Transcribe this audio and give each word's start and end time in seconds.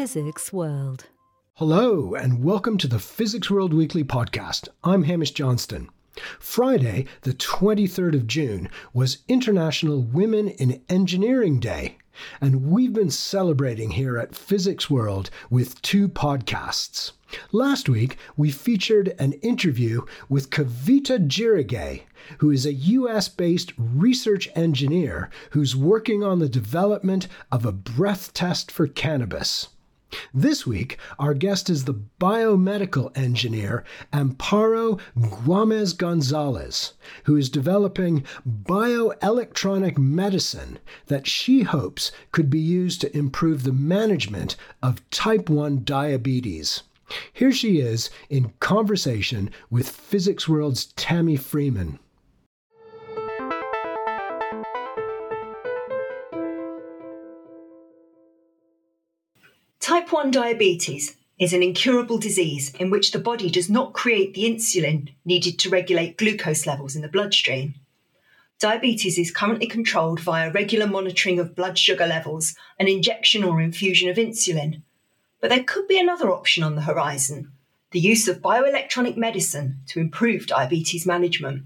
Physics 0.00 0.50
World. 0.50 1.08
Hello, 1.56 2.14
and 2.14 2.42
welcome 2.42 2.78
to 2.78 2.88
the 2.88 2.98
Physics 2.98 3.50
World 3.50 3.74
Weekly 3.74 4.02
podcast. 4.02 4.66
I'm 4.82 5.02
Hamish 5.02 5.32
Johnston. 5.32 5.90
Friday, 6.38 7.04
the 7.20 7.34
23rd 7.34 8.14
of 8.14 8.26
June, 8.26 8.70
was 8.94 9.18
International 9.28 10.00
Women 10.00 10.48
in 10.48 10.80
Engineering 10.88 11.60
Day, 11.60 11.98
and 12.40 12.70
we've 12.70 12.94
been 12.94 13.10
celebrating 13.10 13.90
here 13.90 14.16
at 14.16 14.34
Physics 14.34 14.88
World 14.88 15.28
with 15.50 15.82
two 15.82 16.08
podcasts. 16.08 17.12
Last 17.52 17.86
week, 17.86 18.16
we 18.38 18.50
featured 18.50 19.14
an 19.18 19.34
interview 19.34 20.06
with 20.30 20.48
Kavita 20.48 21.28
Jeerage, 21.28 22.04
who 22.38 22.50
is 22.50 22.64
a 22.64 22.72
US 22.72 23.28
based 23.28 23.74
research 23.76 24.48
engineer 24.56 25.28
who's 25.50 25.76
working 25.76 26.24
on 26.24 26.38
the 26.38 26.48
development 26.48 27.28
of 27.52 27.66
a 27.66 27.72
breath 27.72 28.32
test 28.32 28.70
for 28.70 28.86
cannabis. 28.86 29.68
This 30.34 30.66
week, 30.66 30.98
our 31.18 31.34
guest 31.34 31.70
is 31.70 31.84
the 31.84 32.00
biomedical 32.20 33.16
engineer 33.16 33.84
Amparo 34.12 35.00
Güemes 35.16 35.96
Gonzalez, 35.96 36.94
who 37.24 37.36
is 37.36 37.48
developing 37.48 38.24
bioelectronic 38.48 39.98
medicine 39.98 40.78
that 41.06 41.26
she 41.26 41.62
hopes 41.62 42.12
could 42.32 42.50
be 42.50 42.58
used 42.58 43.00
to 43.02 43.16
improve 43.16 43.62
the 43.62 43.72
management 43.72 44.56
of 44.82 45.08
type 45.10 45.48
1 45.48 45.84
diabetes. 45.84 46.82
Here 47.32 47.52
she 47.52 47.80
is 47.80 48.10
in 48.28 48.52
conversation 48.60 49.50
with 49.70 49.88
Physics 49.88 50.48
World's 50.48 50.92
Tami 50.94 51.38
Freeman. 51.38 51.98
Type 59.90 60.12
1 60.12 60.30
diabetes 60.30 61.16
is 61.40 61.52
an 61.52 61.64
incurable 61.64 62.16
disease 62.16 62.72
in 62.78 62.90
which 62.90 63.10
the 63.10 63.18
body 63.18 63.50
does 63.50 63.68
not 63.68 63.92
create 63.92 64.34
the 64.34 64.44
insulin 64.44 65.12
needed 65.24 65.58
to 65.58 65.68
regulate 65.68 66.16
glucose 66.16 66.64
levels 66.64 66.94
in 66.94 67.02
the 67.02 67.08
bloodstream. 67.08 67.74
Diabetes 68.60 69.18
is 69.18 69.32
currently 69.32 69.66
controlled 69.66 70.20
via 70.20 70.52
regular 70.52 70.86
monitoring 70.86 71.40
of 71.40 71.56
blood 71.56 71.76
sugar 71.76 72.06
levels 72.06 72.54
and 72.78 72.88
injection 72.88 73.42
or 73.42 73.60
infusion 73.60 74.08
of 74.08 74.16
insulin. 74.16 74.82
But 75.40 75.50
there 75.50 75.64
could 75.64 75.88
be 75.88 75.98
another 75.98 76.30
option 76.30 76.62
on 76.62 76.76
the 76.76 76.82
horizon 76.82 77.50
the 77.90 77.98
use 77.98 78.28
of 78.28 78.40
bioelectronic 78.40 79.16
medicine 79.16 79.80
to 79.88 79.98
improve 79.98 80.46
diabetes 80.46 81.04
management. 81.04 81.64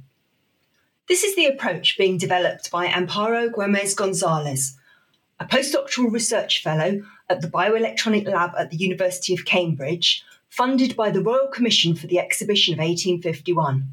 This 1.08 1.24
is 1.24 1.36
the 1.36 1.44
approach 1.44 1.98
being 1.98 2.16
developed 2.16 2.70
by 2.70 2.86
Amparo 2.86 3.50
Güemes 3.50 3.94
Gonzalez, 3.94 4.78
a 5.38 5.44
postdoctoral 5.44 6.10
research 6.10 6.62
fellow 6.62 7.02
at 7.28 7.40
the 7.40 7.48
Bioelectronic 7.48 8.26
Lab 8.26 8.52
at 8.58 8.70
the 8.70 8.76
University 8.76 9.34
of 9.34 9.44
Cambridge, 9.44 10.24
funded 10.48 10.94
by 10.94 11.10
the 11.10 11.22
Royal 11.22 11.48
Commission 11.48 11.94
for 11.94 12.06
the 12.06 12.18
Exhibition 12.18 12.74
of 12.74 12.78
1851. 12.78 13.88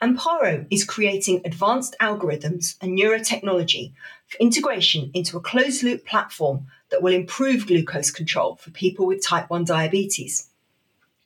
Amparo 0.00 0.66
is 0.70 0.84
creating 0.84 1.40
advanced 1.44 1.96
algorithms 2.00 2.76
and 2.80 2.96
neurotechnology 2.96 3.92
for 4.26 4.38
integration 4.38 5.10
into 5.12 5.36
a 5.36 5.40
closed 5.40 5.82
loop 5.82 6.06
platform 6.06 6.66
that 6.90 7.02
will 7.02 7.12
improve 7.12 7.66
glucose 7.66 8.10
control 8.10 8.56
for 8.56 8.70
people 8.70 9.06
with 9.06 9.24
type 9.24 9.50
1 9.50 9.64
diabetes. 9.64 10.48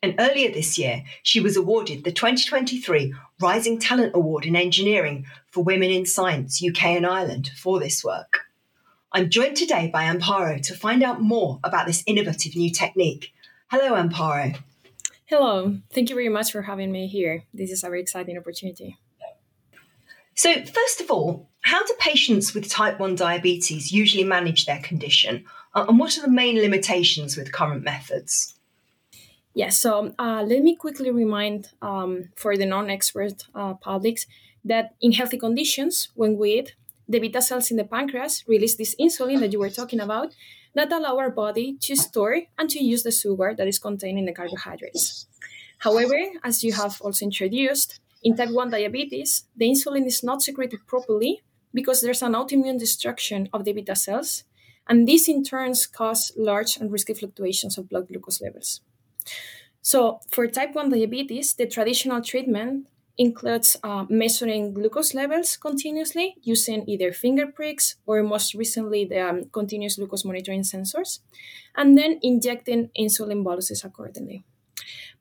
And 0.01 0.15
earlier 0.19 0.51
this 0.51 0.77
year, 0.77 1.03
she 1.21 1.39
was 1.39 1.55
awarded 1.55 2.03
the 2.03 2.11
2023 2.11 3.13
Rising 3.41 3.79
Talent 3.79 4.13
Award 4.15 4.45
in 4.45 4.55
Engineering 4.55 5.25
for 5.47 5.63
Women 5.63 5.91
in 5.91 6.05
Science 6.05 6.61
UK 6.61 6.83
and 6.85 7.05
Ireland 7.05 7.51
for 7.55 7.79
this 7.79 8.03
work. 8.03 8.41
I'm 9.15 9.29
joined 9.29 9.57
today 9.57 9.91
by 9.93 10.05
Amparo 10.05 10.59
to 10.63 10.73
find 10.73 11.03
out 11.03 11.21
more 11.21 11.59
about 11.63 11.85
this 11.85 12.03
innovative 12.07 12.55
new 12.55 12.71
technique. 12.71 13.31
Hello, 13.69 13.91
Amparo. 13.93 14.57
Hello. 15.25 15.77
Thank 15.93 16.09
you 16.09 16.15
very 16.15 16.29
much 16.29 16.51
for 16.51 16.63
having 16.63 16.91
me 16.91 17.05
here. 17.05 17.43
This 17.53 17.69
is 17.69 17.83
a 17.83 17.87
very 17.87 18.01
exciting 18.01 18.39
opportunity. 18.39 18.97
So, 20.33 20.65
first 20.65 20.99
of 20.99 21.11
all, 21.11 21.47
how 21.61 21.85
do 21.85 21.93
patients 21.99 22.55
with 22.55 22.67
type 22.67 22.99
1 22.99 23.13
diabetes 23.15 23.91
usually 23.91 24.23
manage 24.23 24.65
their 24.65 24.79
condition? 24.79 25.45
Uh, 25.75 25.85
and 25.87 25.99
what 25.99 26.17
are 26.17 26.21
the 26.21 26.31
main 26.31 26.55
limitations 26.55 27.37
with 27.37 27.51
current 27.51 27.83
methods? 27.83 28.55
Yeah, 29.53 29.69
so 29.69 30.15
uh, 30.17 30.41
let 30.41 30.63
me 30.63 30.75
quickly 30.75 31.11
remind 31.11 31.69
um, 31.83 32.29
for 32.35 32.57
the 32.57 32.65
non 32.65 32.89
expert 32.89 33.43
uh, 33.53 33.75
publics 33.75 34.25
that 34.65 34.95
in 35.01 35.11
healthy 35.11 35.37
conditions, 35.37 36.09
when 36.15 36.35
we 36.35 36.53
eat, 36.53 36.75
the 37.13 37.19
beta 37.19 37.41
cells 37.41 37.71
in 37.71 37.77
the 37.77 37.85
pancreas 37.85 38.43
release 38.47 38.75
this 38.75 38.95
insulin 38.99 39.39
that 39.39 39.53
you 39.53 39.59
were 39.59 39.69
talking 39.69 39.99
about 39.99 40.33
that 40.73 40.91
allow 40.91 41.17
our 41.17 41.29
body 41.29 41.77
to 41.79 41.95
store 41.95 42.41
and 42.57 42.69
to 42.69 42.83
use 42.83 43.03
the 43.03 43.11
sugar 43.11 43.53
that 43.55 43.67
is 43.67 43.79
contained 43.79 44.17
in 44.17 44.25
the 44.25 44.33
carbohydrates. 44.33 45.27
However, 45.79 46.17
as 46.43 46.63
you 46.63 46.73
have 46.73 46.99
also 47.01 47.25
introduced, 47.25 47.99
in 48.23 48.35
type 48.35 48.49
1 48.51 48.71
diabetes, 48.71 49.45
the 49.55 49.69
insulin 49.69 50.07
is 50.07 50.23
not 50.23 50.41
secreted 50.41 50.87
properly 50.87 51.41
because 51.73 52.01
there's 52.01 52.23
an 52.23 52.33
autoimmune 52.33 52.79
destruction 52.79 53.49
of 53.53 53.65
the 53.65 53.73
beta 53.73 53.95
cells, 53.95 54.45
and 54.87 55.07
this 55.07 55.27
in 55.27 55.43
turn 55.43 55.73
cause 55.91 56.31
large 56.35 56.77
and 56.77 56.91
risky 56.91 57.13
fluctuations 57.13 57.77
of 57.77 57.89
blood 57.89 58.07
glucose 58.07 58.41
levels. 58.41 58.81
So, 59.81 60.21
for 60.29 60.47
type 60.47 60.73
1 60.73 60.89
diabetes, 60.89 61.53
the 61.53 61.67
traditional 61.67 62.21
treatment 62.21 62.87
includes 63.17 63.77
uh, 63.83 64.05
measuring 64.09 64.73
glucose 64.73 65.13
levels 65.13 65.57
continuously 65.57 66.35
using 66.41 66.87
either 66.89 67.11
finger 67.11 67.47
pricks 67.47 67.95
or 68.05 68.23
most 68.23 68.53
recently 68.53 69.05
the 69.05 69.19
um, 69.19 69.43
continuous 69.51 69.95
glucose 69.97 70.25
monitoring 70.25 70.63
sensors, 70.63 71.19
and 71.75 71.97
then 71.97 72.19
injecting 72.21 72.89
insulin 72.99 73.43
boluses 73.43 73.83
accordingly. 73.83 74.43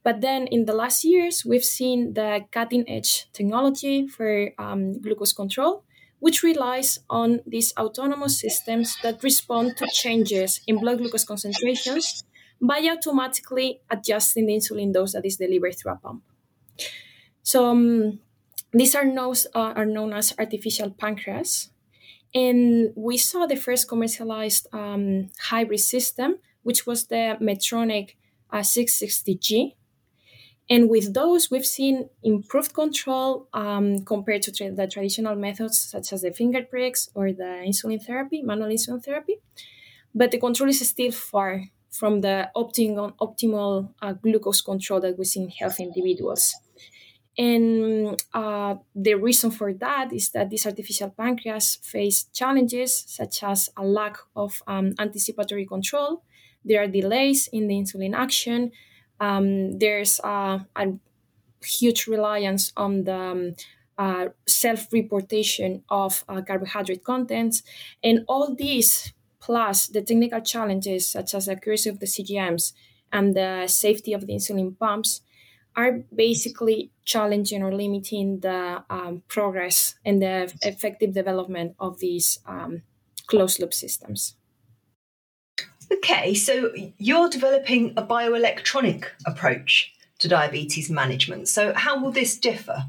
But 0.02 0.20
then 0.20 0.46
in 0.48 0.64
the 0.64 0.72
last 0.74 1.04
years, 1.04 1.44
we've 1.44 1.64
seen 1.64 2.14
the 2.14 2.46
cutting 2.50 2.88
edge 2.88 3.30
technology 3.32 4.08
for 4.08 4.50
um, 4.58 5.00
glucose 5.00 5.32
control, 5.32 5.84
which 6.18 6.42
relies 6.42 6.98
on 7.10 7.40
these 7.46 7.72
autonomous 7.76 8.38
systems 8.40 8.96
that 9.02 9.22
respond 9.22 9.76
to 9.78 9.86
changes 9.88 10.60
in 10.66 10.78
blood 10.80 10.98
glucose 10.98 11.24
concentrations 11.24 12.24
by 12.60 12.78
automatically 12.90 13.80
adjusting 13.90 14.46
the 14.46 14.54
insulin 14.54 14.92
dose 14.92 15.12
that 15.12 15.26
is 15.26 15.36
delivered 15.36 15.76
through 15.76 15.92
a 15.92 15.96
pump. 15.96 16.22
So 17.42 17.66
um, 17.66 18.20
these 18.72 18.94
are, 18.94 19.04
known, 19.04 19.34
uh, 19.54 19.72
are 19.76 19.86
known 19.86 20.12
as 20.12 20.34
artificial 20.38 20.90
pancreas. 20.90 21.70
And 22.34 22.92
we 22.96 23.18
saw 23.18 23.46
the 23.46 23.56
first 23.56 23.88
commercialized 23.88 24.66
um, 24.72 25.30
hybrid 25.38 25.80
system, 25.80 26.38
which 26.62 26.86
was 26.86 27.06
the 27.06 27.36
Medtronic 27.40 28.16
uh, 28.50 28.58
660G. 28.60 29.74
And 30.70 30.88
with 30.88 31.12
those, 31.12 31.50
we've 31.50 31.66
seen 31.66 32.08
improved 32.22 32.72
control 32.72 33.48
um, 33.52 34.04
compared 34.04 34.42
to 34.42 34.52
tra- 34.52 34.72
the 34.72 34.86
traditional 34.86 35.34
methods, 35.34 35.78
such 35.78 36.12
as 36.12 36.22
the 36.22 36.32
finger 36.32 36.62
pricks 36.62 37.10
or 37.14 37.32
the 37.32 37.62
insulin 37.66 38.02
therapy, 38.02 38.42
manual 38.42 38.70
insulin 38.70 39.04
therapy. 39.04 39.36
But 40.14 40.30
the 40.30 40.38
control 40.38 40.70
is 40.70 40.88
still 40.88 41.12
far 41.12 41.64
from 41.90 42.22
the 42.22 42.50
optimal, 42.56 43.14
optimal 43.18 43.92
uh, 44.00 44.12
glucose 44.14 44.62
control 44.62 45.00
that 45.00 45.18
we 45.18 45.24
see 45.24 45.40
in 45.42 45.48
healthy 45.50 45.82
individuals. 45.82 46.54
And 47.38 48.22
uh, 48.34 48.74
the 48.94 49.14
reason 49.14 49.50
for 49.50 49.72
that 49.72 50.12
is 50.12 50.30
that 50.30 50.50
these 50.50 50.66
artificial 50.66 51.10
pancreas 51.10 51.78
face 51.82 52.24
challenges 52.24 53.04
such 53.06 53.42
as 53.42 53.70
a 53.76 53.84
lack 53.84 54.18
of 54.36 54.62
um, 54.66 54.94
anticipatory 54.98 55.66
control. 55.66 56.22
There 56.64 56.82
are 56.82 56.86
delays 56.86 57.48
in 57.52 57.68
the 57.68 57.74
insulin 57.74 58.14
action. 58.14 58.72
Um, 59.18 59.78
there's 59.78 60.20
uh, 60.20 60.60
a 60.76 60.92
huge 61.64 62.06
reliance 62.06 62.72
on 62.76 63.04
the 63.04 63.14
um, 63.14 63.54
uh, 63.98 64.28
self 64.46 64.92
reportation 64.92 65.84
of 65.88 66.24
uh, 66.28 66.42
carbohydrate 66.42 67.04
contents. 67.04 67.62
And 68.02 68.24
all 68.28 68.54
these, 68.54 69.12
plus 69.40 69.86
the 69.86 70.02
technical 70.02 70.40
challenges 70.40 71.08
such 71.08 71.34
as 71.34 71.46
the 71.46 71.52
accuracy 71.52 71.88
of 71.88 71.98
the 71.98 72.06
CGMs 72.06 72.72
and 73.12 73.34
the 73.34 73.66
safety 73.66 74.12
of 74.12 74.26
the 74.26 74.34
insulin 74.34 74.78
pumps, 74.78 75.20
are 75.76 76.00
basically 76.14 76.90
challenging 77.04 77.62
or 77.62 77.72
limiting 77.74 78.40
the 78.40 78.84
um, 78.90 79.22
progress 79.28 79.94
and 80.04 80.20
the 80.22 80.52
effective 80.62 81.12
development 81.12 81.74
of 81.78 81.98
these 81.98 82.38
um, 82.46 82.82
closed 83.26 83.60
loop 83.60 83.72
systems. 83.72 84.36
Okay, 85.92 86.34
so 86.34 86.72
you're 86.98 87.28
developing 87.28 87.92
a 87.96 88.02
bioelectronic 88.02 89.04
approach 89.26 89.92
to 90.20 90.28
diabetes 90.28 90.90
management. 90.90 91.48
So, 91.48 91.72
how 91.74 92.00
will 92.00 92.12
this 92.12 92.38
differ? 92.38 92.86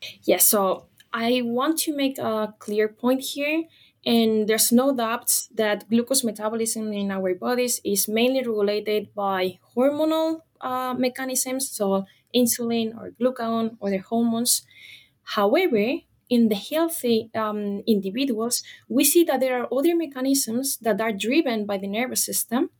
Yes, 0.00 0.18
yeah, 0.24 0.38
so 0.38 0.86
I 1.12 1.42
want 1.44 1.78
to 1.80 1.96
make 1.96 2.18
a 2.18 2.54
clear 2.58 2.88
point 2.88 3.20
here. 3.20 3.64
And 4.06 4.46
there's 4.48 4.70
no 4.70 4.94
doubt 4.94 5.48
that 5.54 5.88
glucose 5.88 6.24
metabolism 6.24 6.92
in 6.92 7.10
our 7.10 7.34
bodies 7.34 7.80
is 7.84 8.06
mainly 8.06 8.40
regulated 8.40 9.14
by 9.14 9.58
hormonal 9.74 10.40
uh, 10.64 10.94
mechanisms, 10.94 11.70
so 11.70 12.06
insulin 12.34 12.96
or 12.96 13.12
glucagon 13.20 13.76
or 13.80 13.90
the 13.90 13.98
hormones. 13.98 14.62
However, 15.22 16.00
in 16.28 16.48
the 16.48 16.56
healthy 16.56 17.30
um, 17.34 17.82
individuals, 17.86 18.62
we 18.88 19.04
see 19.04 19.24
that 19.24 19.40
there 19.40 19.60
are 19.60 19.68
other 19.72 19.94
mechanisms 19.94 20.78
that 20.78 21.00
are 21.00 21.12
driven 21.12 21.66
by 21.66 21.76
the 21.78 21.86
nervous 21.86 22.24
system 22.24 22.70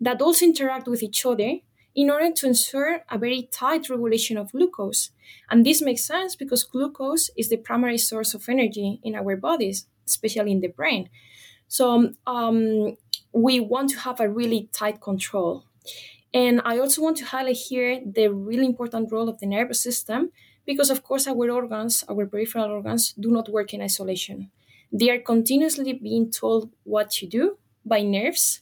that 0.00 0.20
also 0.20 0.46
interact 0.46 0.88
with 0.88 1.02
each 1.02 1.24
other 1.24 1.58
in 1.94 2.10
order 2.10 2.32
to 2.32 2.46
ensure 2.46 3.04
a 3.08 3.18
very 3.18 3.48
tight 3.52 3.88
regulation 3.88 4.36
of 4.36 4.50
glucose. 4.52 5.10
And 5.48 5.64
this 5.64 5.80
makes 5.80 6.04
sense 6.04 6.34
because 6.34 6.64
glucose 6.64 7.30
is 7.36 7.48
the 7.48 7.56
primary 7.56 7.98
source 7.98 8.34
of 8.34 8.48
energy 8.48 9.00
in 9.02 9.14
our 9.14 9.36
bodies, 9.36 9.86
especially 10.06 10.50
in 10.50 10.60
the 10.60 10.68
brain. 10.68 11.08
So 11.68 12.12
um, 12.26 12.96
we 13.32 13.60
want 13.60 13.90
to 13.90 13.98
have 14.00 14.20
a 14.20 14.28
really 14.28 14.68
tight 14.72 15.00
control. 15.00 15.64
And 16.34 16.60
I 16.64 16.78
also 16.78 17.00
want 17.00 17.16
to 17.18 17.26
highlight 17.26 17.56
here 17.56 18.00
the 18.04 18.26
really 18.28 18.66
important 18.66 19.12
role 19.12 19.28
of 19.28 19.38
the 19.38 19.46
nervous 19.46 19.80
system 19.80 20.32
because, 20.66 20.90
of 20.90 21.04
course, 21.04 21.28
our 21.28 21.50
organs, 21.50 22.02
our 22.08 22.26
peripheral 22.26 22.72
organs, 22.72 23.12
do 23.12 23.30
not 23.30 23.48
work 23.48 23.72
in 23.72 23.80
isolation. 23.80 24.50
They 24.92 25.10
are 25.10 25.20
continuously 25.20 25.92
being 25.92 26.32
told 26.32 26.70
what 26.82 27.10
to 27.12 27.26
do 27.26 27.58
by 27.86 28.02
nerves 28.02 28.60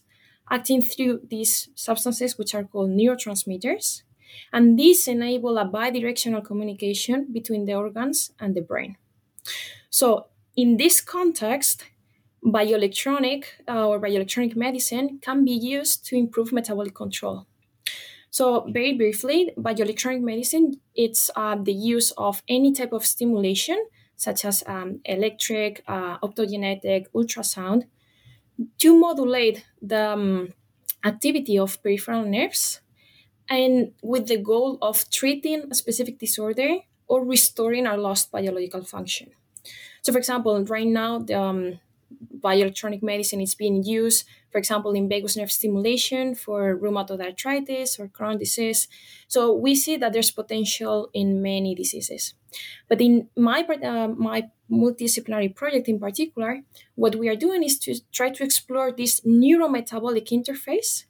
acting 0.51 0.81
through 0.81 1.21
these 1.29 1.69
substances, 1.73 2.37
which 2.37 2.53
are 2.53 2.63
called 2.63 2.91
neurotransmitters. 2.91 4.03
And 4.51 4.77
these 4.77 5.07
enable 5.07 5.57
a 5.57 5.65
bidirectional 5.65 6.43
communication 6.43 7.27
between 7.31 7.65
the 7.65 7.75
organs 7.75 8.31
and 8.39 8.55
the 8.55 8.61
brain. 8.61 8.97
So, 9.89 10.27
in 10.55 10.77
this 10.77 11.01
context, 11.01 11.85
bioelectronic 12.45 13.45
uh, 13.67 13.87
or 13.87 13.99
bioelectronic 13.99 14.55
medicine 14.55 15.19
can 15.21 15.43
be 15.45 15.51
used 15.51 16.05
to 16.07 16.15
improve 16.15 16.51
metabolic 16.51 16.93
control. 16.93 17.47
So, 18.33 18.65
very 18.65 18.93
briefly, 18.97 19.53
bioelectronic 19.57 20.21
medicine 20.21 20.81
it's 20.95 21.29
uh, 21.35 21.55
the 21.55 21.71
use 21.73 22.09
of 22.17 22.41
any 22.49 22.73
type 22.73 22.91
of 22.91 23.05
stimulation, 23.05 23.77
such 24.15 24.43
as 24.43 24.63
um, 24.65 25.01
electric, 25.05 25.83
uh, 25.87 26.17
optogenetic, 26.17 27.05
ultrasound, 27.13 27.85
to 28.79 28.99
modulate 28.99 29.65
the 29.81 30.09
um, 30.13 30.53
activity 31.05 31.59
of 31.59 31.81
peripheral 31.83 32.25
nerves 32.25 32.81
and 33.49 33.93
with 34.01 34.27
the 34.27 34.37
goal 34.37 34.77
of 34.81 35.09
treating 35.09 35.65
a 35.71 35.75
specific 35.75 36.19
disorder 36.19 36.77
or 37.07 37.25
restoring 37.25 37.87
our 37.87 37.97
lost 37.97 38.31
biological 38.31 38.83
function. 38.83 39.31
So, 40.01 40.11
for 40.13 40.19
example, 40.19 40.63
right 40.65 40.87
now, 40.87 41.19
the 41.19 41.39
um, 41.39 41.79
bioelectronic 42.39 43.01
medicine 43.01 43.41
is 43.41 43.55
being 43.55 43.83
used, 43.83 44.25
for 44.51 44.57
example, 44.57 44.93
in 44.93 45.09
vagus 45.09 45.37
nerve 45.37 45.51
stimulation 45.51 46.35
for 46.35 46.77
rheumatoid 46.77 47.21
arthritis 47.21 47.99
or 47.99 48.07
Crohn's 48.07 48.39
disease. 48.39 48.87
So, 49.27 49.53
we 49.53 49.75
see 49.75 49.97
that 49.97 50.13
there's 50.13 50.31
potential 50.31 51.09
in 51.13 51.41
many 51.41 51.75
diseases. 51.75 52.33
But 52.87 53.01
in 53.01 53.29
my, 53.35 53.61
uh, 53.61 54.09
my 54.09 54.49
multidisciplinary 54.71 55.55
project 55.55 55.87
in 55.87 55.99
particular, 55.99 56.61
what 56.95 57.15
we 57.15 57.29
are 57.29 57.35
doing 57.35 57.63
is 57.63 57.79
to 57.79 57.95
try 58.11 58.29
to 58.29 58.43
explore 58.43 58.91
this 58.91 59.21
neurometabolic 59.21 60.27
interface 60.29 61.05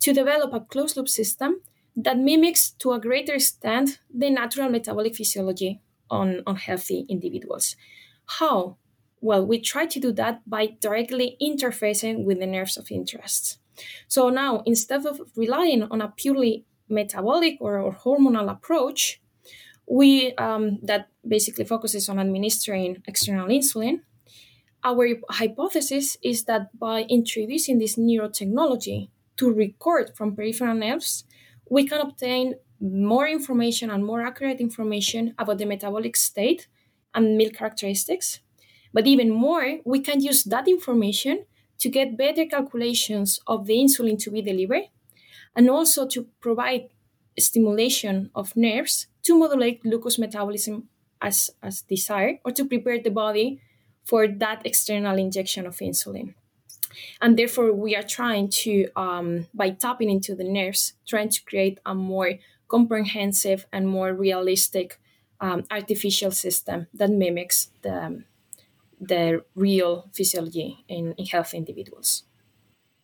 to 0.00 0.12
develop 0.12 0.52
a 0.52 0.60
closed 0.60 0.96
loop 0.96 1.08
system 1.08 1.60
that 1.96 2.18
mimics 2.18 2.70
to 2.70 2.92
a 2.92 3.00
greater 3.00 3.34
extent 3.34 4.00
the 4.12 4.30
natural 4.30 4.68
metabolic 4.68 5.14
physiology 5.14 5.80
on, 6.10 6.42
on 6.46 6.56
healthy 6.56 7.06
individuals. 7.08 7.76
How? 8.26 8.76
Well, 9.22 9.46
we 9.46 9.60
try 9.60 9.86
to 9.86 10.00
do 10.00 10.12
that 10.14 10.42
by 10.50 10.76
directly 10.80 11.36
interfacing 11.40 12.24
with 12.24 12.40
the 12.40 12.46
nerves 12.46 12.76
of 12.76 12.90
interest. 12.90 13.58
So 14.08 14.28
now, 14.30 14.62
instead 14.66 15.06
of 15.06 15.20
relying 15.36 15.84
on 15.84 16.02
a 16.02 16.12
purely 16.14 16.66
metabolic 16.88 17.56
or, 17.60 17.78
or 17.78 17.94
hormonal 17.94 18.50
approach, 18.50 19.22
we 19.86 20.34
um, 20.34 20.80
that 20.82 21.08
basically 21.26 21.64
focuses 21.64 22.08
on 22.08 22.18
administering 22.18 23.02
external 23.06 23.46
insulin. 23.46 24.00
Our 24.84 25.06
hypothesis 25.30 26.16
is 26.22 26.44
that 26.44 26.76
by 26.76 27.02
introducing 27.02 27.78
this 27.78 27.96
neurotechnology 27.96 29.08
to 29.36 29.52
record 29.52 30.16
from 30.16 30.34
peripheral 30.34 30.74
nerves, 30.74 31.24
we 31.70 31.86
can 31.86 32.00
obtain 32.00 32.56
more 32.80 33.28
information 33.28 33.88
and 33.90 34.04
more 34.04 34.22
accurate 34.22 34.58
information 34.58 35.34
about 35.38 35.58
the 35.58 35.66
metabolic 35.66 36.16
state 36.16 36.66
and 37.14 37.36
meal 37.36 37.50
characteristics. 37.50 38.40
But 38.92 39.06
even 39.06 39.30
more, 39.30 39.78
we 39.84 40.00
can 40.00 40.20
use 40.20 40.44
that 40.44 40.68
information 40.68 41.44
to 41.78 41.88
get 41.88 42.16
better 42.16 42.46
calculations 42.46 43.40
of 43.46 43.66
the 43.66 43.76
insulin 43.76 44.18
to 44.20 44.30
be 44.30 44.42
delivered 44.42 44.84
and 45.56 45.68
also 45.68 46.06
to 46.06 46.26
provide 46.40 46.88
stimulation 47.38 48.30
of 48.34 48.56
nerves 48.56 49.06
to 49.22 49.38
modulate 49.38 49.82
glucose 49.82 50.18
metabolism 50.18 50.88
as, 51.20 51.50
as 51.62 51.82
desired 51.82 52.36
or 52.44 52.52
to 52.52 52.64
prepare 52.64 53.00
the 53.00 53.10
body 53.10 53.60
for 54.04 54.26
that 54.26 54.62
external 54.64 55.18
injection 55.18 55.66
of 55.66 55.76
insulin. 55.78 56.34
And 57.20 57.38
therefore, 57.38 57.72
we 57.72 57.96
are 57.96 58.02
trying 58.02 58.50
to, 58.64 58.88
um, 58.96 59.46
by 59.54 59.70
tapping 59.70 60.10
into 60.10 60.34
the 60.34 60.44
nerves, 60.44 60.92
trying 61.06 61.30
to 61.30 61.42
create 61.44 61.78
a 61.86 61.94
more 61.94 62.34
comprehensive 62.68 63.66
and 63.72 63.88
more 63.88 64.12
realistic 64.12 65.00
um, 65.40 65.64
artificial 65.70 66.30
system 66.30 66.86
that 66.92 67.10
mimics 67.10 67.70
the, 67.82 68.24
the 69.02 69.44
real 69.54 70.08
physiology 70.12 70.84
in, 70.88 71.12
in 71.18 71.26
healthy 71.26 71.58
individuals. 71.58 72.22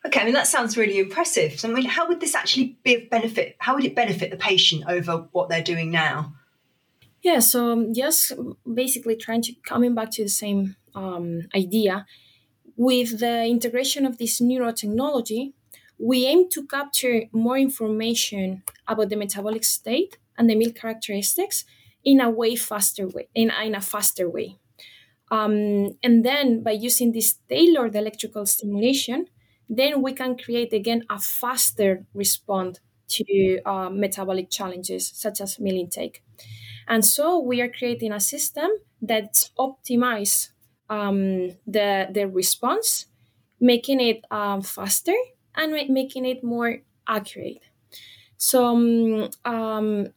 Okay, 0.06 0.20
I 0.20 0.24
mean 0.24 0.34
that 0.34 0.46
sounds 0.46 0.76
really 0.76 0.98
impressive. 0.98 1.58
So, 1.58 1.68
I 1.68 1.72
mean, 1.72 1.84
how 1.84 2.06
would 2.06 2.20
this 2.20 2.34
actually 2.34 2.78
be 2.84 2.94
of 2.94 3.10
benefit? 3.10 3.56
How 3.58 3.74
would 3.74 3.84
it 3.84 3.96
benefit 3.96 4.30
the 4.30 4.36
patient 4.36 4.84
over 4.88 5.28
what 5.32 5.48
they're 5.48 5.62
doing 5.62 5.90
now? 5.90 6.34
Yeah, 7.20 7.40
so 7.40 7.72
um, 7.72 7.92
just 7.92 8.32
basically 8.72 9.16
trying 9.16 9.42
to 9.42 9.54
coming 9.66 9.94
back 9.94 10.12
to 10.12 10.22
the 10.22 10.28
same 10.28 10.76
um, 10.94 11.48
idea 11.54 12.06
with 12.76 13.18
the 13.18 13.44
integration 13.44 14.06
of 14.06 14.18
this 14.18 14.40
neurotechnology, 14.40 15.52
we 15.98 16.26
aim 16.26 16.48
to 16.50 16.64
capture 16.64 17.24
more 17.32 17.58
information 17.58 18.62
about 18.86 19.08
the 19.08 19.16
metabolic 19.16 19.64
state 19.64 20.16
and 20.38 20.48
the 20.48 20.54
meal 20.54 20.70
characteristics 20.70 21.64
in 22.04 22.20
a 22.20 22.30
way 22.30 22.54
faster 22.54 23.08
way 23.08 23.28
in, 23.34 23.50
in 23.64 23.74
a 23.74 23.80
faster 23.80 24.30
way. 24.30 24.58
Um, 25.30 25.96
and 26.02 26.24
then 26.24 26.62
by 26.62 26.72
using 26.72 27.12
this 27.12 27.38
tailored 27.48 27.94
electrical 27.94 28.46
stimulation, 28.46 29.26
then 29.68 30.02
we 30.02 30.12
can 30.12 30.36
create 30.36 30.72
again 30.72 31.04
a 31.10 31.18
faster 31.18 32.06
response 32.14 32.80
to 33.08 33.60
uh, 33.64 33.90
metabolic 33.90 34.50
challenges 34.50 35.10
such 35.14 35.40
as 35.40 35.58
meal 35.58 35.76
intake. 35.76 36.22
And 36.86 37.04
so 37.04 37.38
we 37.38 37.60
are 37.60 37.68
creating 37.68 38.12
a 38.12 38.20
system 38.20 38.70
that 39.02 39.50
optimizes 39.58 40.50
um, 40.90 41.50
the, 41.66 42.08
the 42.12 42.26
response, 42.28 43.06
making 43.60 44.00
it 44.00 44.24
um, 44.30 44.62
faster 44.62 45.14
and 45.54 45.72
making 45.90 46.24
it 46.26 46.42
more 46.44 46.78
accurate. 47.08 47.60
So 48.36 48.66
um, 48.66 49.30
um, 49.44 50.08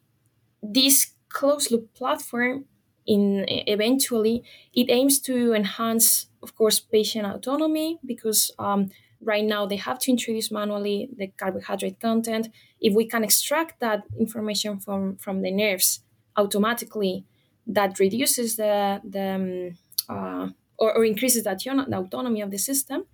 this 0.62 1.12
closed 1.28 1.70
loop 1.70 1.94
platform 1.94 2.66
in 3.06 3.44
eventually 3.48 4.42
it 4.74 4.90
aims 4.90 5.18
to 5.20 5.54
enhance 5.54 6.26
of 6.42 6.54
course 6.54 6.80
patient 6.80 7.26
autonomy 7.26 7.98
because 8.04 8.50
um, 8.58 8.90
right 9.20 9.44
now 9.44 9.66
they 9.66 9.76
have 9.76 9.98
to 10.00 10.10
introduce 10.10 10.50
manually 10.50 11.08
the 11.16 11.28
carbohydrate 11.28 12.00
content. 12.00 12.48
If 12.80 12.94
we 12.94 13.06
can 13.06 13.24
extract 13.24 13.80
that 13.80 14.04
information 14.18 14.78
from 14.78 15.16
from 15.16 15.42
the 15.42 15.50
nerves 15.50 16.00
automatically 16.36 17.24
that 17.66 17.98
reduces 17.98 18.56
the 18.56 19.00
the 19.04 19.28
um, 19.34 19.78
uh, 20.08 20.48
or, 20.78 20.96
or, 20.96 21.04
increases 21.04 21.44
that 21.44 21.60
the 21.60 21.96
autonomy 21.96 22.40
of 22.40 22.50
the 22.50 22.58
system 22.58 23.04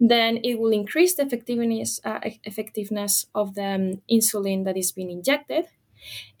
then 0.00 0.38
it 0.44 0.58
will 0.58 0.72
increase 0.72 1.14
the 1.14 1.22
effectiveness 1.22 2.00
uh, 2.04 2.20
effectiveness 2.44 3.26
of 3.34 3.54
the 3.54 3.64
um, 3.64 4.02
insulin 4.10 4.64
that 4.64 4.76
is 4.76 4.92
being 4.92 5.10
injected 5.10 5.64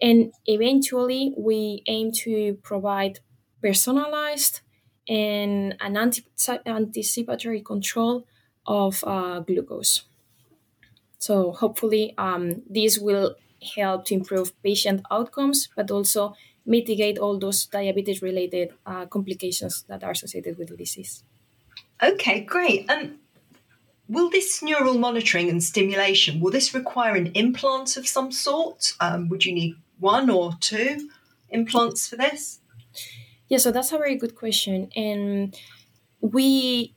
and 0.00 0.32
eventually 0.46 1.34
we 1.36 1.82
aim 1.86 2.12
to 2.12 2.54
provide 2.62 3.20
personalized 3.62 4.60
and 5.08 5.74
an 5.80 5.96
anticipatory 6.66 7.62
control 7.62 8.26
of 8.66 9.02
uh, 9.06 9.40
glucose. 9.40 10.02
So 11.18 11.52
hopefully, 11.52 12.14
um, 12.18 12.62
this 12.68 12.98
will 12.98 13.34
help 13.74 14.04
to 14.06 14.14
improve 14.14 14.52
patient 14.62 15.02
outcomes, 15.10 15.68
but 15.74 15.90
also 15.90 16.34
mitigate 16.64 17.18
all 17.18 17.38
those 17.38 17.66
diabetes-related 17.66 18.72
uh, 18.86 19.06
complications 19.06 19.84
that 19.88 20.04
are 20.04 20.12
associated 20.12 20.58
with 20.58 20.68
the 20.68 20.76
disease. 20.76 21.24
Okay, 22.02 22.40
great. 22.42 22.84
And 22.88 23.18
will 24.08 24.30
this 24.30 24.62
neural 24.62 24.98
monitoring 24.98 25.50
and 25.50 25.62
stimulation 25.62 26.40
will 26.40 26.50
this 26.50 26.74
require 26.74 27.14
an 27.14 27.26
implant 27.34 27.96
of 27.96 28.08
some 28.08 28.32
sort? 28.32 28.94
Um, 29.00 29.28
would 29.28 29.44
you 29.44 29.52
need 29.52 29.74
one 29.98 30.30
or 30.30 30.54
two 30.60 31.10
implants 31.50 32.08
for 32.08 32.16
this? 32.16 32.60
Yeah, 33.48 33.58
so 33.58 33.70
that's 33.70 33.92
a 33.92 33.98
very 33.98 34.16
good 34.16 34.34
question, 34.34 34.90
and 34.94 35.56
we 36.20 36.94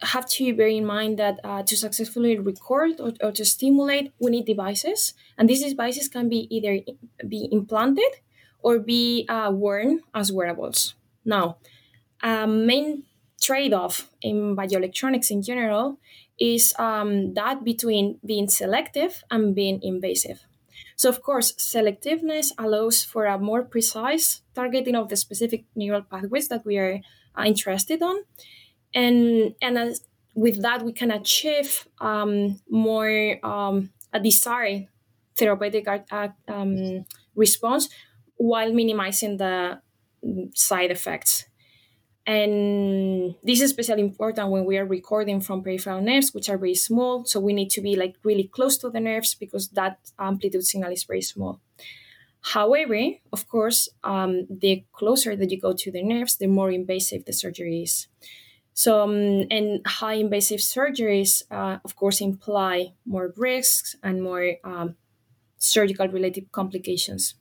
have 0.00 0.26
to 0.28 0.54
bear 0.54 0.68
in 0.68 0.84
mind 0.84 1.18
that 1.18 1.40
uh, 1.44 1.62
to 1.62 1.76
successfully 1.76 2.38
record 2.38 3.00
or, 3.00 3.12
or, 3.22 3.32
to 3.32 3.44
stimulate, 3.44 4.12
we 4.18 4.30
need 4.30 4.46
devices, 4.46 5.14
and 5.36 5.48
these 5.48 5.62
devices 5.62 6.08
can 6.08 6.28
be 6.28 6.46
either 6.54 6.80
be 7.28 7.48
implanted 7.52 8.12
or 8.60 8.78
be 8.78 9.26
uh, 9.28 9.50
worn 9.52 10.00
as 10.14 10.32
wearables. 10.32 10.94
Now, 11.24 11.58
a 12.22 12.46
main 12.46 13.04
trade-off 13.46 14.08
in 14.22 14.56
bioelectronics 14.56 15.30
in 15.30 15.42
general 15.42 15.98
is 16.38 16.74
um, 16.78 17.34
that 17.34 17.62
between 17.64 18.18
being 18.24 18.48
selective 18.48 19.22
and 19.30 19.54
being 19.54 19.80
invasive. 19.82 20.40
So, 20.96 21.08
of 21.08 21.22
course, 21.22 21.52
selectiveness 21.58 22.52
allows 22.58 23.04
for 23.04 23.26
a 23.26 23.38
more 23.38 23.62
precise 23.62 24.42
targeting 24.54 24.96
of 24.96 25.08
the 25.08 25.16
specific 25.16 25.64
neural 25.74 26.02
pathways 26.02 26.48
that 26.48 26.64
we 26.64 26.78
are 26.78 27.00
uh, 27.38 27.44
interested 27.44 28.02
on, 28.02 28.16
and 28.94 29.54
and 29.60 29.78
as, 29.78 30.06
with 30.34 30.62
that 30.62 30.82
we 30.84 30.92
can 30.92 31.10
achieve 31.10 31.88
um, 32.00 32.60
more 32.70 33.38
um, 33.42 33.90
a 34.12 34.20
desired 34.20 34.86
therapeutic 35.36 35.86
uh, 35.88 36.28
um, 36.48 37.04
response 37.34 37.88
while 38.36 38.72
minimizing 38.72 39.36
the 39.36 39.80
side 40.54 40.90
effects. 40.90 41.46
And 42.26 43.34
this 43.42 43.60
is 43.60 43.70
especially 43.70 44.00
important 44.00 44.50
when 44.50 44.64
we 44.64 44.78
are 44.78 44.86
recording 44.86 45.40
from 45.40 45.62
peripheral 45.62 46.00
nerves, 46.00 46.32
which 46.32 46.48
are 46.48 46.56
very 46.56 46.74
small. 46.74 47.24
So 47.26 47.38
we 47.38 47.52
need 47.52 47.70
to 47.70 47.82
be 47.82 47.96
like 47.96 48.16
really 48.24 48.44
close 48.44 48.78
to 48.78 48.90
the 48.90 49.00
nerves 49.00 49.34
because 49.34 49.68
that 49.70 49.98
amplitude 50.18 50.64
signal 50.64 50.92
is 50.92 51.04
very 51.04 51.20
small. 51.20 51.60
However, 52.40 52.98
of 53.32 53.48
course, 53.48 53.88
um, 54.04 54.46
the 54.50 54.84
closer 54.92 55.34
that 55.36 55.50
you 55.50 55.60
go 55.60 55.72
to 55.72 55.90
the 55.90 56.02
nerves, 56.02 56.36
the 56.36 56.46
more 56.46 56.70
invasive 56.70 57.24
the 57.24 57.32
surgery 57.32 57.82
is. 57.82 58.06
So, 58.74 59.02
um, 59.02 59.46
and 59.50 59.86
high 59.86 60.14
invasive 60.14 60.60
surgeries, 60.60 61.42
uh, 61.50 61.78
of 61.84 61.94
course, 61.96 62.20
imply 62.20 62.92
more 63.06 63.32
risks 63.36 63.96
and 64.02 64.22
more 64.22 64.56
um, 64.64 64.96
surgical 65.58 66.08
related 66.08 66.52
complications. 66.52 67.34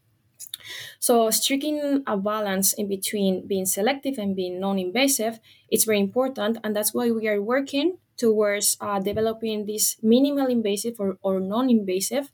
So 1.00 1.30
striking 1.30 2.04
a 2.08 2.18
balance 2.18 2.74
in 2.74 2.88
between 2.88 3.48
being 3.48 3.66
selective 3.66 4.18
and 4.18 4.36
being 4.36 4.60
non-invasive 4.60 5.40
is 5.72 5.86
very 5.86 6.00
important, 6.00 6.58
and 6.64 6.76
that's 6.76 6.94
why 6.94 7.12
we 7.12 7.28
are 7.28 7.42
working 7.42 7.98
towards 8.18 8.78
uh, 8.80 9.00
developing 9.00 9.66
these 9.66 9.98
minimal 10.02 10.48
invasive 10.48 10.96
or, 11.00 11.18
or 11.22 11.40
non-invasive 11.40 12.32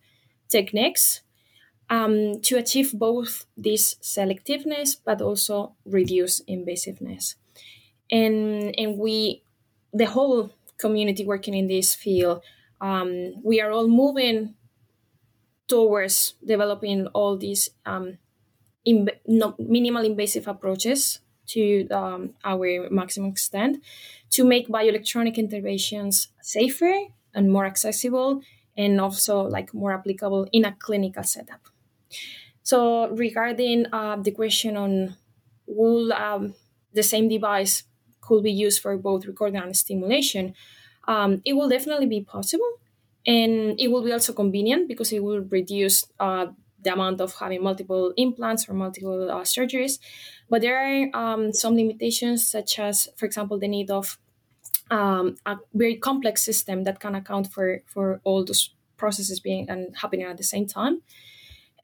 techniques 0.49 1.21
um, 1.89 2.39
to 2.41 2.57
achieve 2.57 2.93
both 2.93 3.45
this 3.57 3.95
selectiveness 4.01 4.97
but 5.03 5.21
also 5.21 5.75
reduce 5.85 6.41
invasiveness. 6.41 7.35
And 8.11 8.73
and 8.77 8.97
we, 8.97 9.43
the 9.93 10.05
whole 10.05 10.51
community 10.77 11.25
working 11.25 11.53
in 11.53 11.67
this 11.67 11.95
field, 11.95 12.41
um, 12.81 13.33
we 13.43 13.61
are 13.61 13.71
all 13.71 13.87
moving 13.87 14.55
towards 15.69 16.33
developing 16.45 17.07
all 17.07 17.37
these 17.37 17.69
um, 17.85 18.17
no, 18.85 19.55
minimal 19.59 20.03
invasive 20.03 20.47
approaches 20.47 21.19
to 21.47 21.87
um, 21.89 22.33
our 22.43 22.89
maximum 22.89 23.29
extent 23.29 23.83
to 24.29 24.43
make 24.43 24.67
bioelectronic 24.67 25.35
interventions 25.35 26.29
safer 26.41 26.93
and 27.33 27.51
more 27.51 27.65
accessible 27.65 28.41
and 28.77 28.99
also 29.01 29.41
like 29.41 29.73
more 29.73 29.93
applicable 29.93 30.47
in 30.51 30.65
a 30.65 30.75
clinical 30.79 31.23
setup. 31.23 31.61
So 32.63 33.09
regarding 33.09 33.87
uh, 33.91 34.17
the 34.17 34.31
question 34.31 34.77
on 34.77 35.15
will 35.65 36.13
um, 36.13 36.55
the 36.93 37.03
same 37.03 37.27
device 37.27 37.83
could 38.21 38.43
be 38.43 38.51
used 38.51 38.81
for 38.81 38.97
both 38.97 39.25
recording 39.25 39.61
and 39.61 39.75
stimulation 39.75 40.53
um, 41.07 41.41
it 41.45 41.53
will 41.53 41.69
definitely 41.69 42.05
be 42.05 42.21
possible 42.21 42.78
and 43.25 43.79
it 43.79 43.89
will 43.89 44.03
be 44.03 44.11
also 44.11 44.33
convenient 44.33 44.87
because 44.87 45.11
it 45.11 45.23
will 45.23 45.41
reduce 45.41 46.05
uh, 46.19 46.47
the 46.81 46.93
amount 46.93 47.21
of 47.21 47.35
having 47.35 47.63
multiple 47.63 48.13
implants 48.17 48.69
or 48.69 48.73
multiple 48.73 49.29
uh, 49.29 49.41
surgeries. 49.41 49.99
But 50.49 50.61
there 50.61 50.77
are 50.79 51.09
um, 51.13 51.53
some 51.53 51.75
limitations, 51.75 52.49
such 52.49 52.79
as, 52.79 53.09
for 53.17 53.25
example, 53.25 53.59
the 53.59 53.67
need 53.67 53.91
of 53.91 54.17
um, 54.89 55.35
a 55.45 55.57
very 55.73 55.97
complex 55.97 56.41
system 56.43 56.83
that 56.85 56.99
can 56.99 57.15
account 57.15 57.51
for 57.51 57.81
for 57.85 58.21
all 58.23 58.43
those 58.43 58.73
processes 58.97 59.39
being 59.39 59.69
and 59.69 59.95
happening 59.97 60.25
at 60.25 60.37
the 60.37 60.43
same 60.43 60.65
time. 60.65 61.01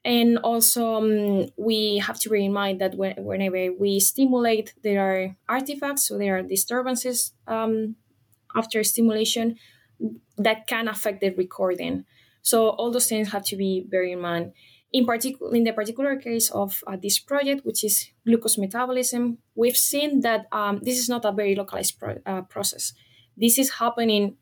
And 0.04 0.38
also, 0.38 0.94
um, 0.94 1.48
we 1.56 1.98
have 1.98 2.18
to 2.20 2.28
bear 2.28 2.38
in 2.38 2.52
mind 2.52 2.80
that 2.80 2.94
when, 2.94 3.14
whenever 3.24 3.72
we 3.72 3.98
stimulate, 3.98 4.72
there 4.82 5.00
are 5.02 5.36
artifacts, 5.48 6.06
so 6.06 6.16
there 6.16 6.38
are 6.38 6.42
disturbances 6.42 7.32
um, 7.48 7.96
after 8.54 8.84
stimulation 8.84 9.56
that 10.38 10.66
can 10.66 10.88
affect 10.88 11.20
the 11.20 11.30
recording. 11.30 12.04
So 12.42 12.68
all 12.70 12.90
those 12.90 13.08
things 13.08 13.32
have 13.32 13.44
to 13.46 13.56
be 13.56 13.86
very 13.88 14.12
in 14.12 14.20
mind. 14.20 14.52
In 14.92 15.04
particular, 15.04 15.54
in 15.54 15.64
the 15.64 15.72
particular 15.72 16.16
case 16.16 16.48
of 16.50 16.82
uh, 16.86 16.96
this 16.96 17.18
project, 17.18 17.66
which 17.66 17.82
is 17.82 18.08
glucose 18.24 18.56
metabolism, 18.56 19.38
we've 19.54 19.76
seen 19.76 20.20
that 20.20 20.46
um, 20.52 20.80
this 20.82 20.98
is 20.98 21.08
not 21.08 21.24
a 21.24 21.32
very 21.32 21.56
localized 21.56 21.98
pro- 21.98 22.22
uh, 22.24 22.42
process. 22.42 22.92
This 23.36 23.58
is 23.58 23.70
happening 23.70 24.36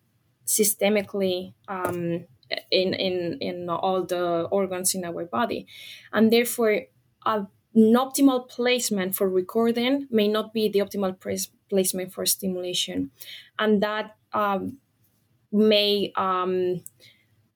systemically 0.47 1.55
um, 1.67 2.27
in, 2.71 2.95
in, 2.95 3.39
in 3.41 3.71
all 3.71 4.05
the 4.05 4.43
organs 4.51 4.95
in 4.95 5.05
our 5.05 5.25
body. 5.25 5.67
And 6.13 6.31
therefore, 6.31 6.83
an 7.25 7.49
optimal 7.75 8.49
placement 8.49 9.17
for 9.17 9.29
recording 9.29 10.07
may 10.11 10.29
not 10.29 10.53
be 10.53 10.69
the 10.69 10.81
optimal 10.81 11.19
pre- 11.19 11.39
placement 11.71 12.13
for 12.13 12.27
stimulation. 12.27 13.11
And 13.59 13.83
that 13.83 14.17
um, 14.33 14.79
may 15.55 16.13
um, 16.17 16.83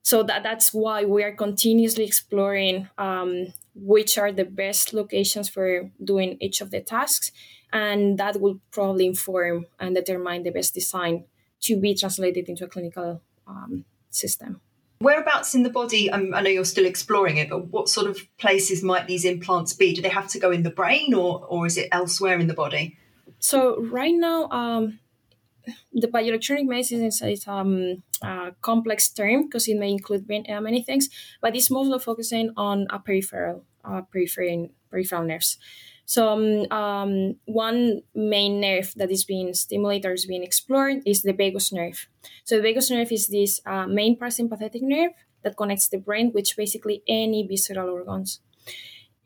so 0.03 0.23
that, 0.23 0.43
that's 0.43 0.73
why 0.73 1.05
we 1.05 1.23
are 1.23 1.33
continuously 1.33 2.05
exploring 2.05 2.89
um, 2.97 3.53
which 3.75 4.17
are 4.17 4.33
the 4.33 4.45
best 4.45 4.95
locations 4.95 5.49
for 5.49 5.91
doing 6.03 6.39
each 6.41 6.61
of 6.61 6.71
the 6.71 6.81
tasks 6.81 7.33
and 7.73 8.19
that 8.19 8.41
will 8.41 8.61
probably 8.71 9.07
inform 9.07 9.67
and 9.79 9.95
determine 9.95 10.43
the 10.43 10.51
best 10.51 10.75
design 10.75 11.25
to 11.61 11.77
be 11.77 11.95
translated 11.95 12.49
into 12.49 12.65
a 12.65 12.69
clinical 12.69 13.21
um, 13.47 13.85
system 14.11 14.61
Whereabouts 15.01 15.55
in 15.55 15.63
the 15.63 15.71
body? 15.71 16.11
Um, 16.11 16.35
I 16.35 16.41
know 16.41 16.51
you're 16.51 16.65
still 16.65 16.87
exploring 16.87 17.37
it, 17.37 17.49
but 17.49 17.67
what 17.69 17.89
sort 17.89 18.09
of 18.09 18.19
places 18.37 18.83
might 18.83 19.07
these 19.07 19.25
implants 19.25 19.73
be? 19.73 19.95
Do 19.95 20.03
they 20.03 20.09
have 20.09 20.27
to 20.29 20.41
go 20.41 20.51
in 20.51 20.65
the 20.65 20.71
brain, 20.71 21.15
or 21.15 21.47
or 21.47 21.67
is 21.67 21.77
it 21.77 21.89
elsewhere 21.93 22.39
in 22.41 22.49
the 22.49 22.55
body? 22.55 22.97
So 23.39 23.81
right 23.81 24.15
now, 24.15 24.49
um, 24.49 24.99
the 25.93 26.09
bioelectronic 26.09 26.67
is, 26.81 27.23
is 27.23 27.49
um, 27.49 28.03
a 28.23 28.53
complex 28.61 29.11
term 29.11 29.45
because 29.45 29.69
it 29.69 29.79
may 29.79 29.91
include 29.91 30.31
uh, 30.49 30.61
many 30.61 30.83
things, 30.83 31.09
but 31.41 31.57
it's 31.57 31.71
mostly 31.71 31.99
focusing 31.99 32.53
on 32.57 32.87
a 32.91 32.99
peripheral, 32.99 33.65
uh, 33.85 34.03
peripheral, 34.03 34.71
peripheral 34.91 35.25
nerves. 35.25 35.59
So 36.05 36.29
um, 36.29 36.73
um, 36.73 37.37
one 37.45 38.01
main 38.15 38.61
nerve 38.61 38.95
that 38.97 39.11
is 39.11 39.25
being 39.25 39.53
stimulated 39.53 40.07
or 40.07 40.15
is 40.15 40.25
being 40.25 40.43
explored 40.43 41.03
is 41.05 41.23
the 41.23 41.35
vagus 41.35 41.71
nerve. 41.71 42.09
So 42.45 42.57
the 42.57 42.63
vagus 42.63 42.91
nerve 42.91 43.13
is 43.13 43.29
this 43.29 43.61
uh, 43.67 43.87
main 43.87 44.19
parasympathetic 44.19 44.81
nerve 44.81 45.13
that 45.43 45.57
connects 45.59 45.89
the 45.89 45.99
brain 45.99 46.33
with 46.35 46.49
basically 46.57 47.03
any 47.07 47.47
visceral 47.47 47.91
organs. 47.91 48.41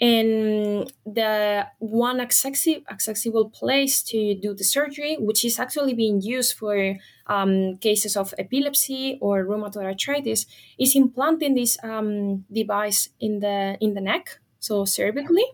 And 0.02 0.92
the 1.06 1.68
one 1.78 2.20
accessible 2.20 3.50
place 3.50 4.02
to 4.04 4.34
do 4.34 4.52
the 4.52 4.64
surgery, 4.64 5.16
which 5.20 5.44
is 5.44 5.60
actually 5.60 5.94
being 5.94 6.20
used 6.20 6.58
for 6.58 6.98
um, 7.28 7.78
cases 7.78 8.16
of 8.16 8.34
epilepsy 8.36 9.18
or 9.20 9.44
rheumatoid 9.46 9.84
arthritis, 9.84 10.46
is 10.78 10.96
implanting 10.96 11.54
this 11.54 11.78
um, 11.84 12.44
device 12.52 13.10
in 13.20 13.40
the 13.40 13.78
in 13.80 13.94
the 13.94 14.00
neck, 14.00 14.40
so 14.58 14.84
cervically. 14.84 15.46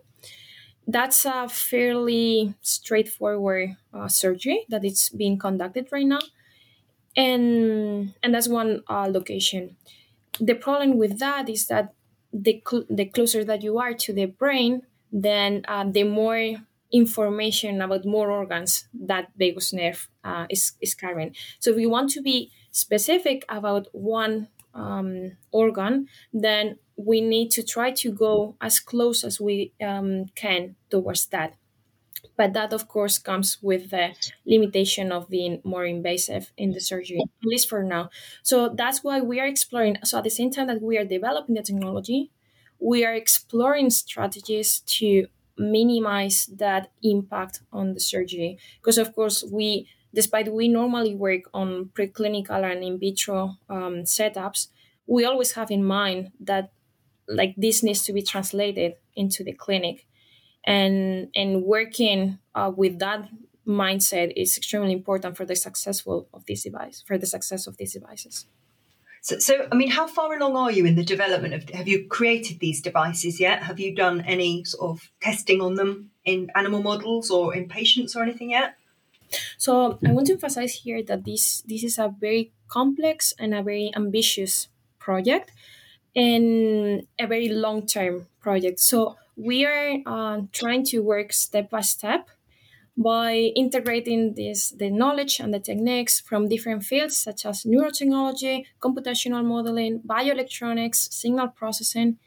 That's 0.87 1.27
a 1.27 1.49
fairly 1.49 2.55
straightforward 2.63 3.77
uh, 3.93 4.09
surgery 4.09 4.65
that 4.71 4.85
is 4.85 5.11
being 5.11 5.39
conducted 5.39 5.89
right 5.93 6.07
now, 6.07 6.21
and 7.17 8.15
and 8.23 8.35
that's 8.35 8.49
one 8.49 8.83
uh, 8.89 9.09
location. 9.11 9.77
The 10.41 10.55
problem 10.55 10.99
with 10.99 11.19
that 11.21 11.49
is 11.49 11.67
that 11.69 11.95
the, 12.33 12.63
cl- 12.69 12.85
the 12.91 13.07
closer 13.07 13.45
that 13.45 13.63
you 13.63 13.79
are 13.79 13.95
to 13.95 14.13
the 14.13 14.27
brain, 14.27 14.83
then 15.13 15.65
uh, 15.69 15.85
the 15.89 16.05
more 16.05 16.57
information 16.93 17.83
about 17.83 18.05
more 18.05 18.31
organs 18.31 18.89
that 18.95 19.31
vagus 19.37 19.73
nerve 19.73 20.09
uh, 20.25 20.47
is, 20.49 20.73
is 20.81 20.95
carrying. 20.95 21.35
So 21.59 21.71
if 21.71 21.77
we 21.77 21.87
want 21.87 22.11
to 22.11 22.23
be 22.23 22.51
specific 22.71 23.45
about 23.49 23.89
one 23.93 24.49
um, 24.75 25.37
organ, 25.51 26.09
then 26.33 26.79
we 26.97 27.21
need 27.21 27.51
to 27.53 27.63
try 27.63 27.91
to 27.93 28.13
go 28.13 28.57
as 28.61 28.81
close 28.81 29.23
as 29.25 29.41
we 29.41 29.73
um, 29.83 30.27
can 30.35 30.77
towards 30.91 31.27
that. 31.27 31.55
But 32.37 32.53
that, 32.55 32.73
of 32.73 32.89
course, 32.89 33.19
comes 33.19 33.59
with 33.63 33.91
the 33.91 34.15
limitation 34.47 35.13
of 35.13 35.29
being 35.29 35.61
more 35.65 35.85
invasive 35.85 36.53
in 36.57 36.73
the 36.73 36.81
surgery, 36.81 37.21
at 37.21 37.47
least 37.47 37.69
for 37.69 37.83
now. 37.83 38.11
So 38.43 38.69
that's 38.69 39.03
why 39.05 39.21
we 39.21 39.41
are 39.41 39.47
exploring. 39.47 39.99
So 40.05 40.19
at 40.19 40.25
the 40.25 40.31
same 40.31 40.51
time 40.51 40.67
that 40.69 40.83
we 40.83 40.99
are 40.99 41.05
developing 41.05 41.55
the 41.55 41.63
technology, 41.63 42.31
we 42.81 43.05
are 43.05 43.15
exploring 43.15 43.91
strategies 43.91 44.81
to 44.99 45.27
minimize 45.57 46.47
that 46.47 46.91
impact 47.03 47.61
on 47.73 47.95
the 47.95 48.01
surgery. 48.01 48.59
Because, 48.81 48.99
of 48.99 49.15
course, 49.15 49.45
we, 49.51 49.89
despite 50.15 50.53
we 50.53 50.69
normally 50.69 51.15
work 51.15 51.43
on 51.53 51.91
preclinical 51.95 52.63
and 52.71 52.85
in 52.85 52.99
vitro 52.99 53.57
um, 53.69 54.05
setups, 54.05 54.69
we 55.07 55.25
always 55.25 55.53
have 55.53 55.71
in 55.71 55.85
mind 55.85 56.31
that 56.41 56.73
like 57.29 57.55
this 57.57 57.83
needs 57.83 58.05
to 58.05 58.13
be 58.13 58.23
translated 58.23 58.95
into 59.17 59.45
the 59.45 59.53
clinic 59.53 60.07
and 60.65 61.29
and 61.35 61.63
working 61.63 62.39
uh, 62.55 62.71
with 62.75 62.99
that 62.99 63.29
mindset 63.67 64.33
is 64.35 64.57
extremely 64.57 64.93
important 64.93 65.37
for 65.37 65.45
the 65.45 65.57
successful 65.57 66.29
of 66.33 66.45
this 66.47 66.63
device 66.63 67.03
for 67.07 67.19
the 67.19 67.27
success 67.27 67.67
of 67.67 67.77
these 67.77 67.93
devices 67.93 68.47
so, 69.21 69.39
so, 69.39 69.69
I 69.71 69.75
mean, 69.75 69.91
how 69.91 70.07
far 70.07 70.35
along 70.37 70.57
are 70.57 70.71
you 70.71 70.87
in 70.87 70.95
the 70.95 71.05
development 71.05 71.55
of? 71.55 71.69
Have 71.71 71.89
you 71.89 72.07
created 72.07 72.61
these 72.61 72.81
devices 72.81 73.41
yet? 73.41 73.63
Have 73.65 73.81
you 73.81 73.95
done 73.95 74.21
any 74.23 74.65
sort 74.65 74.91
of 74.91 75.11
testing 75.21 75.61
on 75.61 75.75
them 75.75 76.11
in 76.25 76.51
animal 76.55 76.83
models 76.83 77.31
or 77.31 77.55
in 77.55 77.69
patients 77.69 78.15
or 78.15 78.23
anything 78.23 78.51
yet? 78.51 78.77
So, 79.57 79.99
I 80.07 80.13
want 80.13 80.29
to 80.29 80.35
emphasize 80.35 80.77
here 80.77 81.03
that 81.03 81.25
this 81.25 81.63
this 81.63 81.83
is 81.83 81.99
a 81.99 82.15
very 82.21 82.53
complex 82.69 83.35
and 83.39 83.55
a 83.55 83.63
very 83.63 83.91
ambitious 83.95 84.69
project, 84.99 85.51
and 86.15 87.07
a 87.19 87.27
very 87.27 87.49
long 87.49 87.87
term 87.87 88.29
project. 88.41 88.79
So, 88.79 89.17
we 89.39 89.65
are 89.65 89.99
uh, 90.05 90.41
trying 90.53 90.85
to 90.85 90.99
work 91.01 91.33
step 91.33 91.71
by 91.71 91.81
step 91.81 92.29
by 92.97 93.53
integrating 93.55 94.35
this 94.35 94.71
the 94.73 94.91
knowledge 94.91 95.39
and 95.39 95.55
the 95.55 95.61
techniques 95.61 96.21
from 96.21 96.49
different 96.49 96.83
fields 96.83 97.17
such 97.17 97.47
as 97.47 97.63
neurotechnology, 97.63 98.65
computational 98.81 99.45
modeling, 99.45 100.03
bioelectronics, 100.05 101.13
signal 101.13 101.49
processing. 101.49 102.19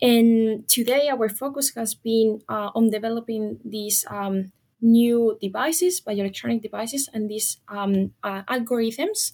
And 0.00 0.66
today, 0.68 1.10
our 1.10 1.28
focus 1.28 1.74
has 1.74 1.94
been 1.94 2.40
uh, 2.48 2.70
on 2.74 2.88
developing 2.88 3.58
these 3.64 4.06
um, 4.08 4.52
new 4.80 5.36
devices, 5.42 6.00
bioelectronic 6.00 6.62
devices, 6.62 7.10
and 7.12 7.28
these 7.28 7.58
um, 7.68 8.12
uh, 8.22 8.42
algorithms 8.44 9.32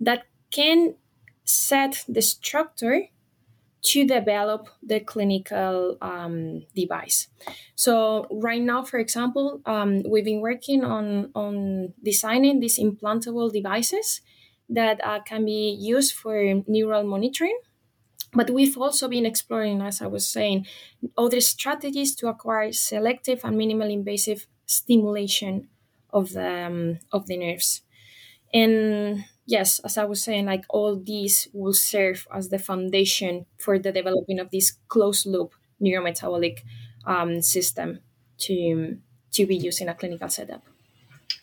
that 0.00 0.24
can 0.50 0.96
set 1.44 2.04
the 2.08 2.20
structure 2.20 3.08
to 3.82 4.06
develop 4.06 4.68
the 4.82 5.00
clinical 5.00 5.96
um, 6.02 6.62
device. 6.74 7.28
So 7.74 8.26
right 8.30 8.60
now, 8.60 8.84
for 8.84 8.98
example, 8.98 9.62
um, 9.64 10.02
we've 10.08 10.24
been 10.24 10.40
working 10.40 10.84
on 10.84 11.30
on 11.34 11.94
designing 12.02 12.60
these 12.60 12.78
implantable 12.78 13.50
devices 13.52 14.20
that 14.68 15.00
uh, 15.04 15.20
can 15.20 15.44
be 15.44 15.76
used 15.80 16.14
for 16.14 16.62
neural 16.66 17.04
monitoring. 17.04 17.58
But 18.32 18.50
we've 18.50 18.78
also 18.78 19.08
been 19.08 19.26
exploring, 19.26 19.82
as 19.82 20.00
I 20.00 20.06
was 20.06 20.28
saying, 20.28 20.66
other 21.18 21.40
strategies 21.40 22.14
to 22.16 22.28
acquire 22.28 22.70
selective 22.70 23.40
and 23.44 23.56
minimal 23.56 23.90
invasive 23.90 24.46
stimulation 24.66 25.68
of 26.10 26.30
the 26.30 26.66
um, 26.66 26.98
of 27.12 27.26
the 27.26 27.36
nerves. 27.36 27.82
And 28.52 29.24
yes, 29.46 29.80
as 29.80 29.98
I 29.98 30.04
was 30.04 30.22
saying, 30.22 30.46
like 30.46 30.64
all 30.68 30.96
these 30.96 31.48
will 31.52 31.74
serve 31.74 32.26
as 32.32 32.48
the 32.48 32.58
foundation 32.58 33.46
for 33.58 33.78
the 33.78 33.92
development 33.92 34.40
of 34.40 34.50
this 34.50 34.76
closed 34.88 35.26
loop 35.26 35.54
neurometabolic 35.82 36.60
um, 37.06 37.42
system 37.42 38.00
to 38.38 38.98
to 39.32 39.46
be 39.46 39.56
used 39.56 39.80
in 39.80 39.88
a 39.88 39.94
clinical 39.94 40.28
setup. 40.28 40.62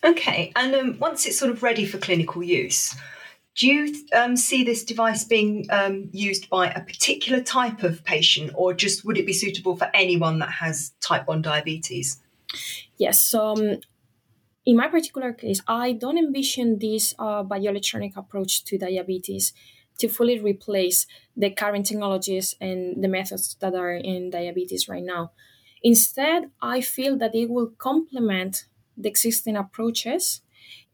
Okay, 0.04 0.52
and 0.54 0.74
um, 0.74 0.98
once 0.98 1.26
it's 1.26 1.38
sort 1.38 1.50
of 1.50 1.62
ready 1.62 1.84
for 1.84 1.98
clinical 1.98 2.42
use, 2.42 2.94
do 3.56 3.66
you 3.66 3.94
um, 4.14 4.36
see 4.36 4.62
this 4.62 4.84
device 4.84 5.24
being 5.24 5.66
um, 5.70 6.08
used 6.12 6.48
by 6.48 6.70
a 6.70 6.80
particular 6.80 7.42
type 7.42 7.82
of 7.82 8.04
patient, 8.04 8.52
or 8.54 8.72
just 8.72 9.04
would 9.04 9.18
it 9.18 9.26
be 9.26 9.32
suitable 9.32 9.76
for 9.76 9.90
anyone 9.92 10.38
that 10.38 10.50
has 10.50 10.92
type 11.00 11.26
one 11.26 11.42
diabetes? 11.42 12.20
Yes, 12.98 13.20
so 13.20 13.52
um, 13.52 13.78
in 14.68 14.76
my 14.76 14.86
particular 14.86 15.32
case, 15.32 15.62
I 15.66 15.92
don't 15.92 16.18
envision 16.18 16.78
this 16.78 17.14
uh, 17.18 17.42
bioelectronic 17.42 18.14
approach 18.18 18.64
to 18.64 18.76
diabetes 18.76 19.54
to 19.98 20.08
fully 20.08 20.38
replace 20.38 21.06
the 21.34 21.48
current 21.48 21.86
technologies 21.86 22.54
and 22.60 23.02
the 23.02 23.08
methods 23.08 23.56
that 23.60 23.74
are 23.74 23.94
in 23.94 24.28
diabetes 24.28 24.86
right 24.86 25.02
now. 25.02 25.32
Instead, 25.82 26.50
I 26.60 26.82
feel 26.82 27.16
that 27.16 27.34
it 27.34 27.48
will 27.48 27.70
complement 27.78 28.66
the 28.94 29.08
existing 29.08 29.56
approaches 29.56 30.42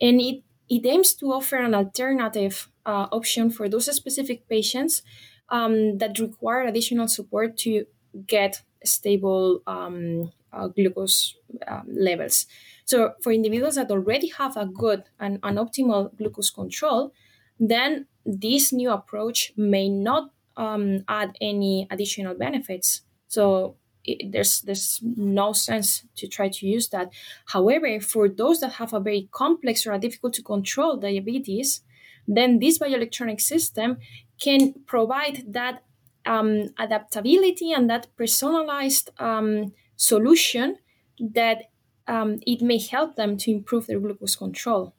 and 0.00 0.20
it, 0.20 0.44
it 0.68 0.86
aims 0.86 1.12
to 1.14 1.32
offer 1.32 1.56
an 1.56 1.74
alternative 1.74 2.70
uh, 2.86 3.08
option 3.10 3.50
for 3.50 3.68
those 3.68 3.92
specific 3.92 4.48
patients 4.48 5.02
um, 5.48 5.98
that 5.98 6.20
require 6.20 6.62
additional 6.62 7.08
support 7.08 7.56
to 7.56 7.86
get 8.28 8.62
stable 8.84 9.62
um, 9.66 10.30
uh, 10.52 10.68
glucose 10.68 11.34
um, 11.66 11.88
levels. 11.88 12.46
So 12.84 13.12
for 13.22 13.32
individuals 13.32 13.76
that 13.76 13.90
already 13.90 14.28
have 14.28 14.56
a 14.56 14.66
good 14.66 15.04
and 15.18 15.38
an 15.42 15.56
optimal 15.56 16.16
glucose 16.16 16.50
control, 16.50 17.12
then 17.58 18.06
this 18.24 18.72
new 18.72 18.90
approach 18.90 19.52
may 19.56 19.88
not 19.88 20.30
um, 20.56 21.04
add 21.08 21.36
any 21.40 21.86
additional 21.90 22.34
benefits. 22.34 23.02
So 23.28 23.76
it, 24.04 24.32
there's 24.32 24.60
there's 24.62 25.00
no 25.02 25.52
sense 25.52 26.04
to 26.16 26.28
try 26.28 26.48
to 26.48 26.66
use 26.66 26.88
that. 26.88 27.10
However, 27.46 28.00
for 28.00 28.28
those 28.28 28.60
that 28.60 28.74
have 28.74 28.92
a 28.92 29.00
very 29.00 29.28
complex 29.32 29.86
or 29.86 29.92
a 29.92 29.98
difficult 29.98 30.34
to 30.34 30.42
control 30.42 30.96
diabetes, 30.96 31.80
then 32.28 32.58
this 32.58 32.78
bioelectronic 32.78 33.40
system 33.40 33.98
can 34.38 34.74
provide 34.86 35.52
that 35.52 35.82
um, 36.26 36.70
adaptability 36.78 37.72
and 37.72 37.88
that 37.90 38.08
personalized 38.16 39.10
um, 39.18 39.72
solution 39.96 40.76
that 41.18 41.70
um, 42.06 42.38
it 42.46 42.62
may 42.62 42.78
help 42.78 43.16
them 43.16 43.36
to 43.38 43.50
improve 43.50 43.86
their 43.86 44.00
glucose 44.00 44.36
control. 44.36 44.94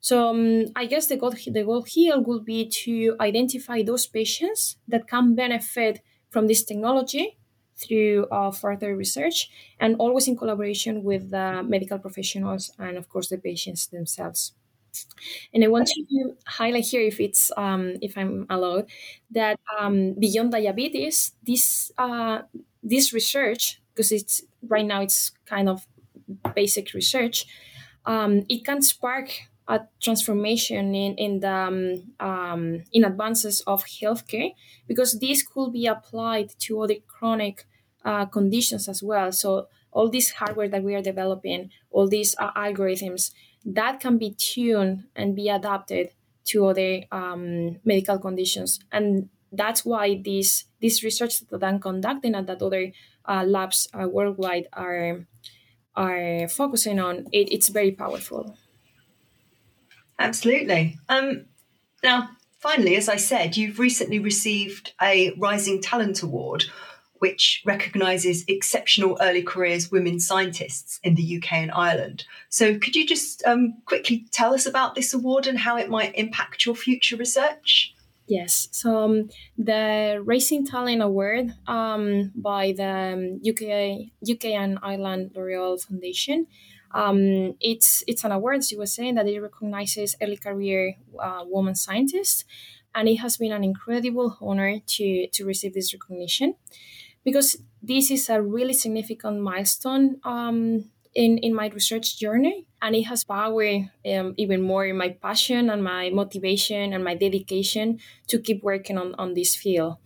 So 0.00 0.28
um, 0.28 0.66
I 0.76 0.86
guess 0.86 1.06
the 1.08 1.16
goal, 1.16 1.32
the 1.32 1.64
goal 1.64 1.82
here 1.82 2.18
would 2.18 2.44
be 2.44 2.68
to 2.84 3.16
identify 3.20 3.82
those 3.82 4.06
patients 4.06 4.76
that 4.88 5.06
can 5.08 5.34
benefit 5.34 6.00
from 6.30 6.46
this 6.46 6.64
technology 6.64 7.38
through 7.76 8.26
uh, 8.30 8.50
further 8.50 8.96
research 8.96 9.50
and 9.78 9.96
always 9.98 10.28
in 10.28 10.36
collaboration 10.36 11.02
with 11.02 11.30
the 11.30 11.62
medical 11.62 11.98
professionals 11.98 12.70
and 12.78 12.96
of 12.98 13.08
course 13.08 13.28
the 13.28 13.38
patients 13.38 13.86
themselves. 13.86 14.52
And 15.52 15.64
I 15.64 15.68
want 15.68 15.86
to 15.88 16.34
highlight 16.46 16.84
here, 16.86 17.02
if 17.02 17.20
it's 17.20 17.52
um, 17.56 17.96
if 18.00 18.16
I'm 18.18 18.46
allowed, 18.50 18.90
that 19.30 19.58
um, 19.78 20.14
beyond 20.14 20.52
diabetes, 20.52 21.32
this 21.42 21.92
uh, 21.98 22.42
this 22.82 23.12
research, 23.12 23.80
because 23.94 24.12
it's 24.12 24.42
right 24.66 24.84
now 24.86 25.00
it's 25.02 25.32
kind 25.46 25.68
of 25.68 25.86
basic 26.54 26.94
research, 26.94 27.46
um, 28.06 28.44
it 28.48 28.64
can 28.64 28.82
spark 28.82 29.30
a 29.68 29.80
transformation 30.00 30.94
in 30.94 31.14
in 31.14 31.40
the 31.40 31.52
um, 31.52 32.02
um, 32.18 32.82
in 32.92 33.04
advances 33.04 33.60
of 33.66 33.84
healthcare 33.84 34.50
because 34.88 35.18
this 35.20 35.42
could 35.42 35.72
be 35.72 35.86
applied 35.86 36.50
to 36.58 36.80
other 36.82 36.96
chronic 37.06 37.66
uh, 38.04 38.26
conditions 38.26 38.88
as 38.88 39.02
well. 39.02 39.30
So 39.32 39.68
all 39.92 40.10
this 40.10 40.30
hardware 40.32 40.68
that 40.68 40.82
we 40.82 40.94
are 40.94 41.02
developing, 41.02 41.70
all 41.90 42.08
these 42.08 42.34
uh, 42.38 42.52
algorithms, 42.52 43.32
that 43.64 44.00
can 44.00 44.18
be 44.18 44.30
tuned 44.32 45.04
and 45.14 45.36
be 45.36 45.48
adapted 45.48 46.10
to 46.46 46.66
other 46.66 47.02
um, 47.12 47.78
medical 47.84 48.18
conditions, 48.18 48.80
and 48.90 49.28
that's 49.52 49.84
why 49.84 50.20
this 50.24 50.64
this 50.80 51.04
research 51.04 51.40
that 51.40 51.62
I'm 51.62 51.78
conducting 51.78 52.34
and 52.34 52.46
that 52.46 52.62
other 52.62 52.92
uh, 53.24 53.44
labs 53.44 53.88
uh, 53.92 54.08
worldwide 54.08 54.66
are 54.72 55.26
are 55.96 56.48
focusing 56.48 56.98
on, 56.98 57.26
it, 57.32 57.52
it's 57.52 57.68
very 57.68 57.92
powerful. 57.92 58.56
Absolutely. 60.18 60.98
Um, 61.08 61.46
now, 62.02 62.30
finally, 62.58 62.96
as 62.96 63.08
I 63.08 63.16
said, 63.16 63.56
you've 63.56 63.78
recently 63.78 64.18
received 64.18 64.92
a 65.00 65.32
Rising 65.38 65.80
Talent 65.80 66.22
Award, 66.22 66.64
which 67.18 67.62
recognises 67.66 68.44
exceptional 68.48 69.18
early 69.20 69.42
careers 69.42 69.90
women 69.90 70.20
scientists 70.20 71.00
in 71.02 71.14
the 71.14 71.36
UK 71.36 71.52
and 71.54 71.70
Ireland. 71.72 72.24
So, 72.48 72.78
could 72.78 72.96
you 72.96 73.06
just 73.06 73.44
um, 73.44 73.74
quickly 73.86 74.26
tell 74.30 74.54
us 74.54 74.66
about 74.66 74.94
this 74.94 75.14
award 75.14 75.46
and 75.46 75.58
how 75.58 75.76
it 75.76 75.90
might 75.90 76.14
impact 76.14 76.66
your 76.66 76.74
future 76.74 77.16
research? 77.16 77.94
Yes. 78.30 78.68
So 78.70 78.96
um, 78.96 79.28
the 79.58 80.22
Rising 80.24 80.64
Talent 80.64 81.02
Award 81.02 81.52
um, 81.66 82.30
by 82.36 82.70
the 82.70 83.40
UK 83.42 84.12
UK 84.22 84.44
and 84.54 84.78
Ireland 84.84 85.32
L'Oreal 85.34 85.84
Foundation. 85.84 86.46
Um, 86.94 87.56
it's 87.60 88.04
it's 88.06 88.22
an 88.22 88.30
award, 88.30 88.58
as 88.58 88.70
you 88.70 88.78
were 88.78 88.86
saying, 88.86 89.16
that 89.16 89.26
it 89.26 89.40
recognizes 89.40 90.14
early 90.22 90.36
career 90.36 90.94
uh, 91.18 91.42
women 91.44 91.74
scientists, 91.74 92.44
and 92.94 93.08
it 93.08 93.16
has 93.16 93.36
been 93.36 93.50
an 93.50 93.64
incredible 93.64 94.38
honor 94.40 94.78
to 94.78 95.26
to 95.26 95.44
receive 95.44 95.74
this 95.74 95.92
recognition, 95.92 96.54
because 97.24 97.56
this 97.82 98.12
is 98.12 98.30
a 98.30 98.40
really 98.40 98.74
significant 98.74 99.40
milestone 99.40 100.20
um, 100.22 100.84
in 101.14 101.38
in 101.38 101.52
my 101.52 101.66
research 101.68 102.16
journey 102.16 102.66
and 102.82 102.94
it 102.96 103.02
has 103.02 103.24
power 103.24 103.66
um, 104.06 104.34
even 104.36 104.62
more 104.62 104.86
in 104.86 104.96
my 104.96 105.10
passion 105.10 105.70
and 105.70 105.82
my 105.84 106.10
motivation 106.10 106.92
and 106.92 107.04
my 107.04 107.14
dedication 107.14 108.00
to 108.28 108.38
keep 108.38 108.62
working 108.62 108.98
on, 108.98 109.14
on 109.16 109.34
this 109.34 109.56
field 109.56 109.96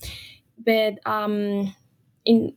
but 0.59 0.99
um, 1.07 1.75
in 2.25 2.57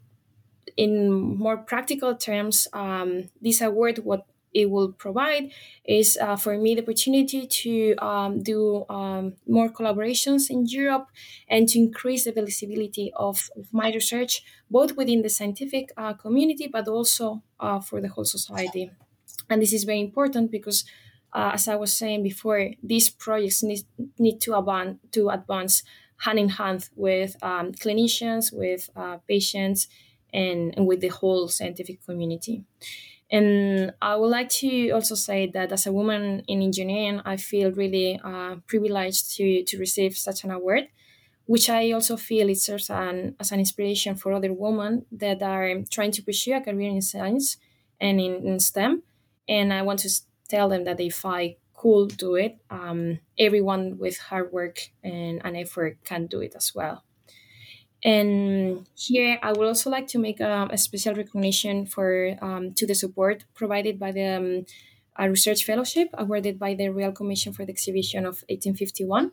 in 0.76 1.12
more 1.38 1.58
practical 1.58 2.16
terms 2.16 2.68
um, 2.74 3.30
this 3.42 3.62
award 3.62 4.00
what 4.00 4.28
it 4.54 4.70
will 4.72 4.92
provide 4.94 5.52
is 5.86 6.18
uh, 6.18 6.36
for 6.36 6.58
me 6.58 6.74
the 6.74 6.82
opportunity 6.82 7.46
to 7.46 7.96
um, 7.98 8.42
do 8.42 8.86
um, 8.90 9.36
more 9.48 9.70
collaborations 9.70 10.50
in 10.50 10.66
Europe 10.66 11.08
and 11.48 11.68
to 11.70 11.78
increase 11.78 12.24
the 12.24 12.32
visibility 12.32 13.12
of, 13.16 13.50
of 13.56 13.72
my 13.74 13.92
research, 13.94 14.42
both 14.72 14.96
within 14.98 15.22
the 15.22 15.30
scientific 15.30 15.92
uh, 15.98 16.14
community 16.14 16.68
but 16.68 16.88
also 16.88 17.44
uh, 17.60 17.80
for 17.80 18.02
the 18.02 18.08
whole 18.08 18.26
society. 18.26 18.90
And 19.50 19.62
this 19.62 19.74
is 19.74 19.84
very 19.84 20.02
important 20.02 20.52
because, 20.52 20.84
uh, 21.34 21.52
as 21.54 21.68
I 21.68 21.76
was 21.76 21.94
saying 21.94 22.24
before, 22.24 22.72
these 22.84 23.10
projects 23.10 23.64
need, 23.64 23.84
need 24.18 24.42
to, 24.42 24.58
advance, 24.58 25.00
to 25.12 25.30
advance 25.30 25.84
hand 26.20 26.40
in 26.40 26.50
hand 26.50 26.90
with 26.96 27.36
um, 27.44 27.72
clinicians, 27.72 28.52
with 28.52 28.90
uh, 28.96 29.18
patients, 29.28 29.88
and, 30.34 30.74
and 30.76 30.88
with 30.88 31.02
the 31.02 31.10
whole 31.10 31.48
scientific 31.48 32.06
community. 32.06 32.64
And 33.30 33.92
I 34.02 34.16
would 34.16 34.30
like 34.30 34.50
to 34.62 34.92
also 34.92 35.16
say 35.16 35.48
that 35.54 35.72
as 35.72 35.86
a 35.86 35.92
woman 35.92 36.44
in 36.48 36.62
engineering, 36.62 37.22
I 37.26 37.38
feel 37.38 37.72
really 37.72 38.20
uh, 38.24 38.56
privileged 38.68 39.36
to, 39.36 39.64
to 39.64 39.78
receive 39.78 40.16
such 40.16 40.44
an 40.44 40.52
award, 40.52 40.88
which 41.46 41.70
I 41.70 41.92
also 41.92 42.16
feel 42.16 42.50
it 42.50 42.60
serves 42.60 42.90
an, 42.90 43.36
as 43.40 43.52
an 43.52 43.60
inspiration 43.60 44.16
for 44.16 44.32
other 44.32 44.54
women 44.54 45.06
that 45.12 45.42
are 45.44 45.82
trying 45.90 46.12
to 46.12 46.24
pursue 46.24 46.56
a 46.56 46.62
career 46.62 46.90
in 46.90 47.02
science 47.02 47.58
and 48.00 48.22
in, 48.22 48.48
in 48.48 48.60
STEM. 48.60 49.04
And 49.48 49.74
I 49.74 49.82
want 49.82 50.00
to 50.00 50.10
tell 50.50 50.70
them 50.70 50.84
that 50.86 51.00
if 51.00 51.26
I 51.26 51.58
could 51.74 52.18
do 52.18 52.36
it, 52.36 52.58
um, 52.70 53.20
everyone 53.38 53.98
with 53.98 54.18
hard 54.18 54.52
work 54.52 54.80
and, 55.04 55.42
and 55.44 55.56
effort 55.56 56.00
can 56.04 56.26
do 56.26 56.42
it 56.42 56.54
as 56.56 56.74
well. 56.74 57.04
And 58.04 58.88
here, 58.96 59.40
I 59.42 59.52
would 59.52 59.68
also 59.68 59.90
like 59.90 60.08
to 60.08 60.20
make 60.20 60.40
a, 60.40 60.68
a 60.72 60.78
special 60.78 61.16
recognition 61.16 61.86
for 61.86 62.38
um, 62.42 62.74
to 62.74 62.86
the 62.86 62.96
support 62.96 63.46
provided 63.56 64.00
by 64.00 64.12
the 64.12 64.26
um, 64.38 64.66
a 65.18 65.30
research 65.30 65.66
fellowship 65.66 66.10
awarded 66.14 66.60
by 66.60 66.76
the 66.76 66.90
Royal 66.90 67.12
Commission 67.12 67.54
for 67.54 67.66
the 67.66 67.72
Exhibition 67.72 68.20
of 68.20 68.44
1851, 68.50 69.32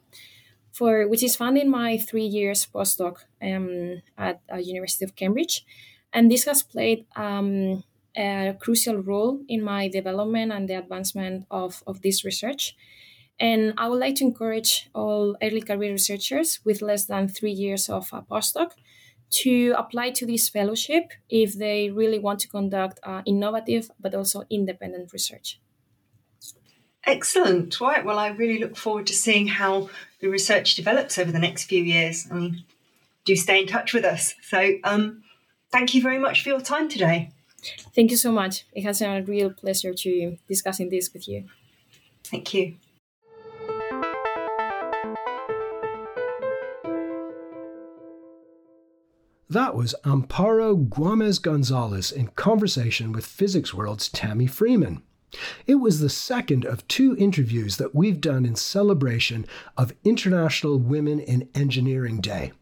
for 0.72 1.06
which 1.06 1.22
is 1.22 1.36
funding 1.36 1.70
my 1.70 1.98
three 1.98 2.24
years 2.24 2.66
postdoc 2.66 3.18
um, 3.42 4.02
at 4.16 4.40
uh, 4.50 4.56
University 4.56 5.04
of 5.04 5.14
Cambridge, 5.14 5.64
and 6.12 6.30
this 6.30 6.44
has 6.44 6.62
played 6.62 7.04
um, 7.16 7.84
a 8.16 8.56
crucial 8.60 8.96
role 8.96 9.40
in 9.48 9.62
my 9.62 9.88
development 9.88 10.52
and 10.52 10.68
the 10.68 10.74
advancement 10.74 11.46
of, 11.50 11.82
of 11.86 12.02
this 12.02 12.24
research. 12.24 12.76
And 13.40 13.74
I 13.76 13.88
would 13.88 13.98
like 13.98 14.16
to 14.16 14.24
encourage 14.24 14.88
all 14.94 15.36
early 15.42 15.60
career 15.60 15.92
researchers 15.92 16.60
with 16.64 16.82
less 16.82 17.06
than 17.06 17.28
three 17.28 17.52
years 17.52 17.88
of 17.88 18.08
a 18.12 18.22
postdoc 18.22 18.72
to 19.30 19.74
apply 19.76 20.10
to 20.10 20.26
this 20.26 20.48
fellowship 20.48 21.12
if 21.28 21.54
they 21.54 21.90
really 21.90 22.18
want 22.18 22.38
to 22.40 22.48
conduct 22.48 23.00
uh, 23.02 23.22
innovative 23.26 23.90
but 23.98 24.14
also 24.14 24.44
independent 24.50 25.12
research. 25.12 25.60
Excellent. 27.06 27.80
Right. 27.80 28.04
Well, 28.04 28.18
I 28.18 28.28
really 28.28 28.58
look 28.58 28.76
forward 28.76 29.06
to 29.08 29.14
seeing 29.14 29.46
how 29.46 29.90
the 30.20 30.28
research 30.28 30.76
develops 30.76 31.18
over 31.18 31.32
the 31.32 31.38
next 31.38 31.64
few 31.64 31.82
years. 31.82 32.26
I 32.30 32.34
mean, 32.34 32.64
do 33.24 33.36
stay 33.36 33.60
in 33.60 33.66
touch 33.66 33.92
with 33.92 34.04
us. 34.04 34.34
So, 34.42 34.76
um, 34.84 35.22
thank 35.70 35.94
you 35.94 36.02
very 36.02 36.18
much 36.18 36.42
for 36.42 36.50
your 36.50 36.60
time 36.60 36.88
today. 36.88 37.30
Thank 37.94 38.10
you 38.10 38.16
so 38.16 38.32
much. 38.32 38.66
It 38.72 38.82
has 38.82 39.00
been 39.00 39.10
a 39.10 39.22
real 39.22 39.50
pleasure 39.50 39.94
to 39.94 40.36
discussing 40.48 40.90
this 40.90 41.12
with 41.12 41.28
you. 41.28 41.44
Thank 42.24 42.54
you. 42.54 42.76
That 49.50 49.76
was 49.76 49.94
Amparo 50.04 50.88
Güemes 50.88 51.40
Gonzalez 51.40 52.10
in 52.10 52.28
conversation 52.28 53.12
with 53.12 53.24
Physics 53.24 53.72
World's 53.72 54.08
Tami 54.08 54.50
Freeman. 54.50 55.02
It 55.66 55.76
was 55.76 56.00
the 56.00 56.08
second 56.08 56.64
of 56.64 56.86
two 56.88 57.16
interviews 57.16 57.76
that 57.76 57.94
we've 57.94 58.20
done 58.20 58.46
in 58.46 58.56
celebration 58.56 59.46
of 59.76 59.94
International 60.02 60.78
Women 60.78 61.20
in 61.20 61.48
Engineering 61.54 62.20
Day. 62.20 62.52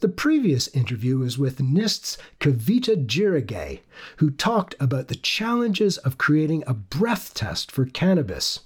The 0.00 0.08
previous 0.08 0.68
interview 0.68 1.18
was 1.18 1.38
with 1.38 1.60
NIST's 1.60 2.18
Kavita 2.40 3.06
Jeerage, 3.06 3.80
who 4.16 4.30
talked 4.30 4.74
about 4.80 5.08
the 5.08 5.14
challenges 5.14 5.98
of 5.98 6.18
creating 6.18 6.64
a 6.66 6.74
breath 6.74 7.34
test 7.34 7.70
for 7.70 7.86
cannabis. 7.86 8.60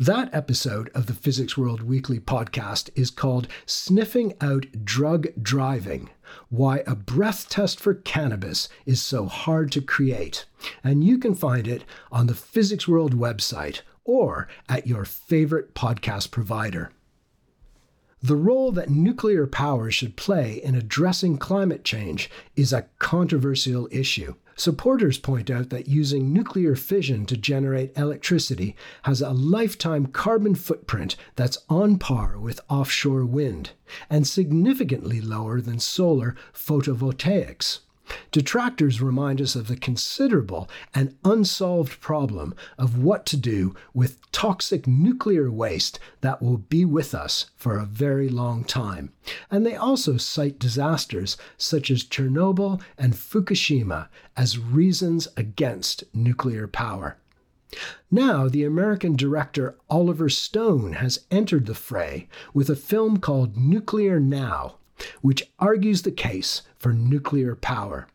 That 0.00 0.32
episode 0.32 0.90
of 0.94 1.06
the 1.06 1.12
Physics 1.12 1.58
World 1.58 1.82
Weekly 1.82 2.20
podcast 2.20 2.90
is 2.94 3.10
called 3.10 3.48
Sniffing 3.66 4.34
Out 4.40 4.84
Drug 4.84 5.26
Driving 5.42 6.10
Why 6.50 6.84
a 6.86 6.94
Breath 6.94 7.48
Test 7.48 7.80
for 7.80 7.94
Cannabis 7.94 8.68
is 8.86 9.02
So 9.02 9.26
Hard 9.26 9.72
to 9.72 9.80
Create. 9.80 10.44
And 10.84 11.02
you 11.02 11.18
can 11.18 11.34
find 11.34 11.66
it 11.66 11.82
on 12.12 12.28
the 12.28 12.34
Physics 12.34 12.86
World 12.86 13.16
website 13.16 13.80
or 14.04 14.46
at 14.68 14.86
your 14.86 15.04
favorite 15.04 15.74
podcast 15.74 16.30
provider. 16.30 16.92
The 18.22 18.36
role 18.36 18.72
that 18.72 18.90
nuclear 18.90 19.46
power 19.46 19.92
should 19.92 20.16
play 20.16 20.60
in 20.64 20.74
addressing 20.74 21.38
climate 21.38 21.84
change 21.84 22.28
is 22.56 22.72
a 22.72 22.86
controversial 22.98 23.86
issue. 23.92 24.34
Supporters 24.56 25.18
point 25.18 25.50
out 25.50 25.70
that 25.70 25.86
using 25.86 26.32
nuclear 26.32 26.74
fission 26.74 27.26
to 27.26 27.36
generate 27.36 27.96
electricity 27.96 28.74
has 29.02 29.22
a 29.22 29.30
lifetime 29.30 30.06
carbon 30.06 30.56
footprint 30.56 31.14
that's 31.36 31.58
on 31.68 31.96
par 31.96 32.40
with 32.40 32.60
offshore 32.68 33.24
wind 33.24 33.70
and 34.10 34.26
significantly 34.26 35.20
lower 35.20 35.60
than 35.60 35.78
solar 35.78 36.34
photovoltaics. 36.52 37.78
Detractors 38.32 39.00
remind 39.00 39.40
us 39.40 39.54
of 39.54 39.68
the 39.68 39.76
considerable 39.76 40.68
and 40.94 41.16
unsolved 41.24 42.00
problem 42.00 42.54
of 42.78 43.02
what 43.02 43.26
to 43.26 43.36
do 43.36 43.74
with 43.92 44.18
toxic 44.32 44.86
nuclear 44.86 45.50
waste 45.50 45.98
that 46.20 46.42
will 46.42 46.58
be 46.58 46.84
with 46.84 47.14
us 47.14 47.50
for 47.56 47.78
a 47.78 47.84
very 47.84 48.28
long 48.28 48.64
time. 48.64 49.12
And 49.50 49.64
they 49.66 49.74
also 49.74 50.16
cite 50.16 50.58
disasters 50.58 51.36
such 51.56 51.90
as 51.90 52.04
Chernobyl 52.04 52.80
and 52.96 53.14
Fukushima 53.14 54.08
as 54.36 54.58
reasons 54.58 55.28
against 55.36 56.04
nuclear 56.14 56.66
power. 56.66 57.16
Now, 58.10 58.48
the 58.48 58.64
American 58.64 59.16
director 59.16 59.76
Oliver 59.90 60.30
Stone 60.30 60.94
has 60.94 61.26
entered 61.30 61.66
the 61.66 61.74
fray 61.74 62.28
with 62.54 62.70
a 62.70 62.76
film 62.76 63.18
called 63.18 63.58
Nuclear 63.58 64.18
Now, 64.18 64.76
which 65.20 65.50
argues 65.58 66.02
the 66.02 66.10
case 66.10 66.62
for 66.78 66.92
nuclear 66.92 67.54
power. 67.54 68.08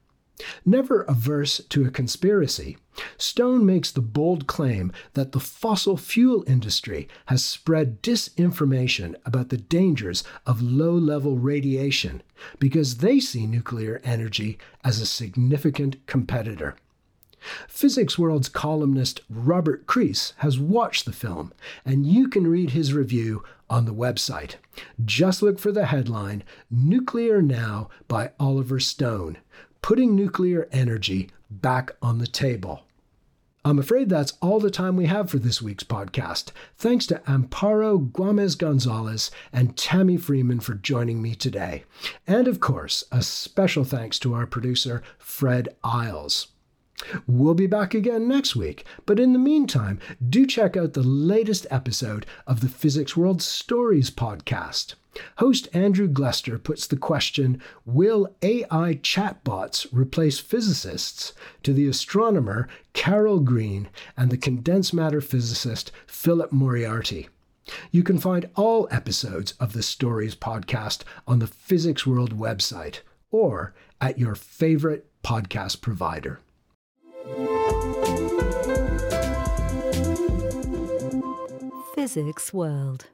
Never 0.66 1.04
averse 1.04 1.62
to 1.70 1.86
a 1.86 1.92
conspiracy, 1.92 2.78
Stone 3.18 3.66
makes 3.66 3.92
the 3.92 4.02
bold 4.02 4.46
claim 4.46 4.92
that 5.14 5.32
the 5.32 5.40
fossil 5.40 5.98
fuel 5.98 6.44
industry 6.46 7.08
has 7.26 7.44
spread 7.44 8.04
disinformation 8.04 9.16
about 9.26 9.50
the 9.50 9.58
dangers 9.58 10.24
of 10.46 10.62
low 10.62 10.94
level 10.94 11.38
radiation 11.38 12.22
because 12.60 12.98
they 12.98 13.20
see 13.20 13.48
nuclear 13.48 14.00
energy 14.04 14.60
as 14.84 15.00
a 15.02 15.08
significant 15.08 16.06
competitor. 16.06 16.76
Physics 17.68 18.18
World's 18.18 18.50
columnist 18.50 19.22
Robert 19.30 19.86
Crease 19.86 20.34
has 20.38 20.60
watched 20.60 21.06
the 21.06 21.12
film, 21.12 21.54
and 21.86 22.06
you 22.06 22.28
can 22.28 22.48
read 22.48 22.72
his 22.72 22.94
review 22.94 23.44
on 23.70 23.86
the 23.86 23.94
website. 23.94 24.56
Just 25.04 25.42
look 25.42 25.60
for 25.60 25.72
the 25.72 25.88
headline 25.88 26.44
Nuclear 26.70 27.42
Now 27.42 27.90
by 28.08 28.32
Oliver 28.40 28.80
Stone 28.80 29.38
Putting 29.82 30.16
Nuclear 30.16 30.70
Energy 30.72 31.30
Back 31.50 31.92
on 32.02 32.20
the 32.20 32.28
Table. 32.28 32.84
I'm 33.66 33.80
afraid 33.80 34.10
that's 34.10 34.34
all 34.42 34.60
the 34.60 34.70
time 34.70 34.98
we 34.98 35.06
have 35.06 35.30
for 35.30 35.40
this 35.40 35.62
week's 35.62 35.86
podcast. 35.86 36.52
Thanks 36.78 37.06
to 37.08 37.22
Amparo 37.28 38.12
Güemes 38.12 38.58
Gonzalez 38.58 39.32
and 39.54 39.76
Tami 39.78 40.20
Freeman 40.20 40.60
for 40.60 40.74
joining 40.74 41.22
me 41.22 41.34
today. 41.34 41.86
And 42.28 42.48
of 42.50 42.60
course, 42.60 43.06
a 43.10 43.22
special 43.22 43.86
thanks 43.86 44.20
to 44.20 44.34
our 44.34 44.46
producer, 44.46 45.02
Fred 45.18 45.70
Isles. 45.82 46.48
We'll 47.28 47.54
be 47.54 47.68
back 47.68 47.94
again 47.94 48.28
next 48.28 48.56
week, 48.56 48.86
but 49.06 49.20
in 49.20 49.34
the 49.34 49.40
meantime, 49.40 50.00
do 50.28 50.46
check 50.46 50.78
out 50.78 50.94
the 50.94 51.04
latest 51.04 51.68
episode 51.70 52.26
of 52.48 52.62
the 52.62 52.70
Physics 52.70 53.18
World 53.18 53.42
Stories 53.42 54.10
podcast. 54.10 54.96
Host 55.38 55.68
Andrew 55.74 56.08
Glester 56.08 56.62
puts 56.62 56.88
the 56.88 56.98
question 56.98 57.62
Will 57.86 58.36
AI 58.42 58.96
chatbots 58.96 59.86
replace 59.92 60.40
physicists? 60.40 61.34
to 61.62 61.74
the 61.74 61.88
astronomer 61.88 62.68
Carol 62.94 63.40
Green 63.40 63.90
and 64.18 64.32
the 64.32 64.38
condensed 64.38 64.94
matter 64.94 65.22
physicist 65.22 65.92
Philip 66.08 66.52
Moriarty. 66.52 67.30
You 67.92 68.04
can 68.04 68.18
find 68.18 68.50
all 68.56 68.88
episodes 68.92 69.54
of 69.60 69.74
the 69.74 69.84
Stories 69.84 70.36
podcast 70.36 71.04
on 71.28 71.40
the 71.40 71.48
Physics 71.48 72.06
World 72.06 72.38
website 72.38 73.00
or 73.32 73.74
at 74.02 74.20
your 74.20 74.36
favorite 74.36 75.08
podcast 75.24 75.82
provider. 75.82 76.40
Physics 81.96 82.54
World. 82.54 83.13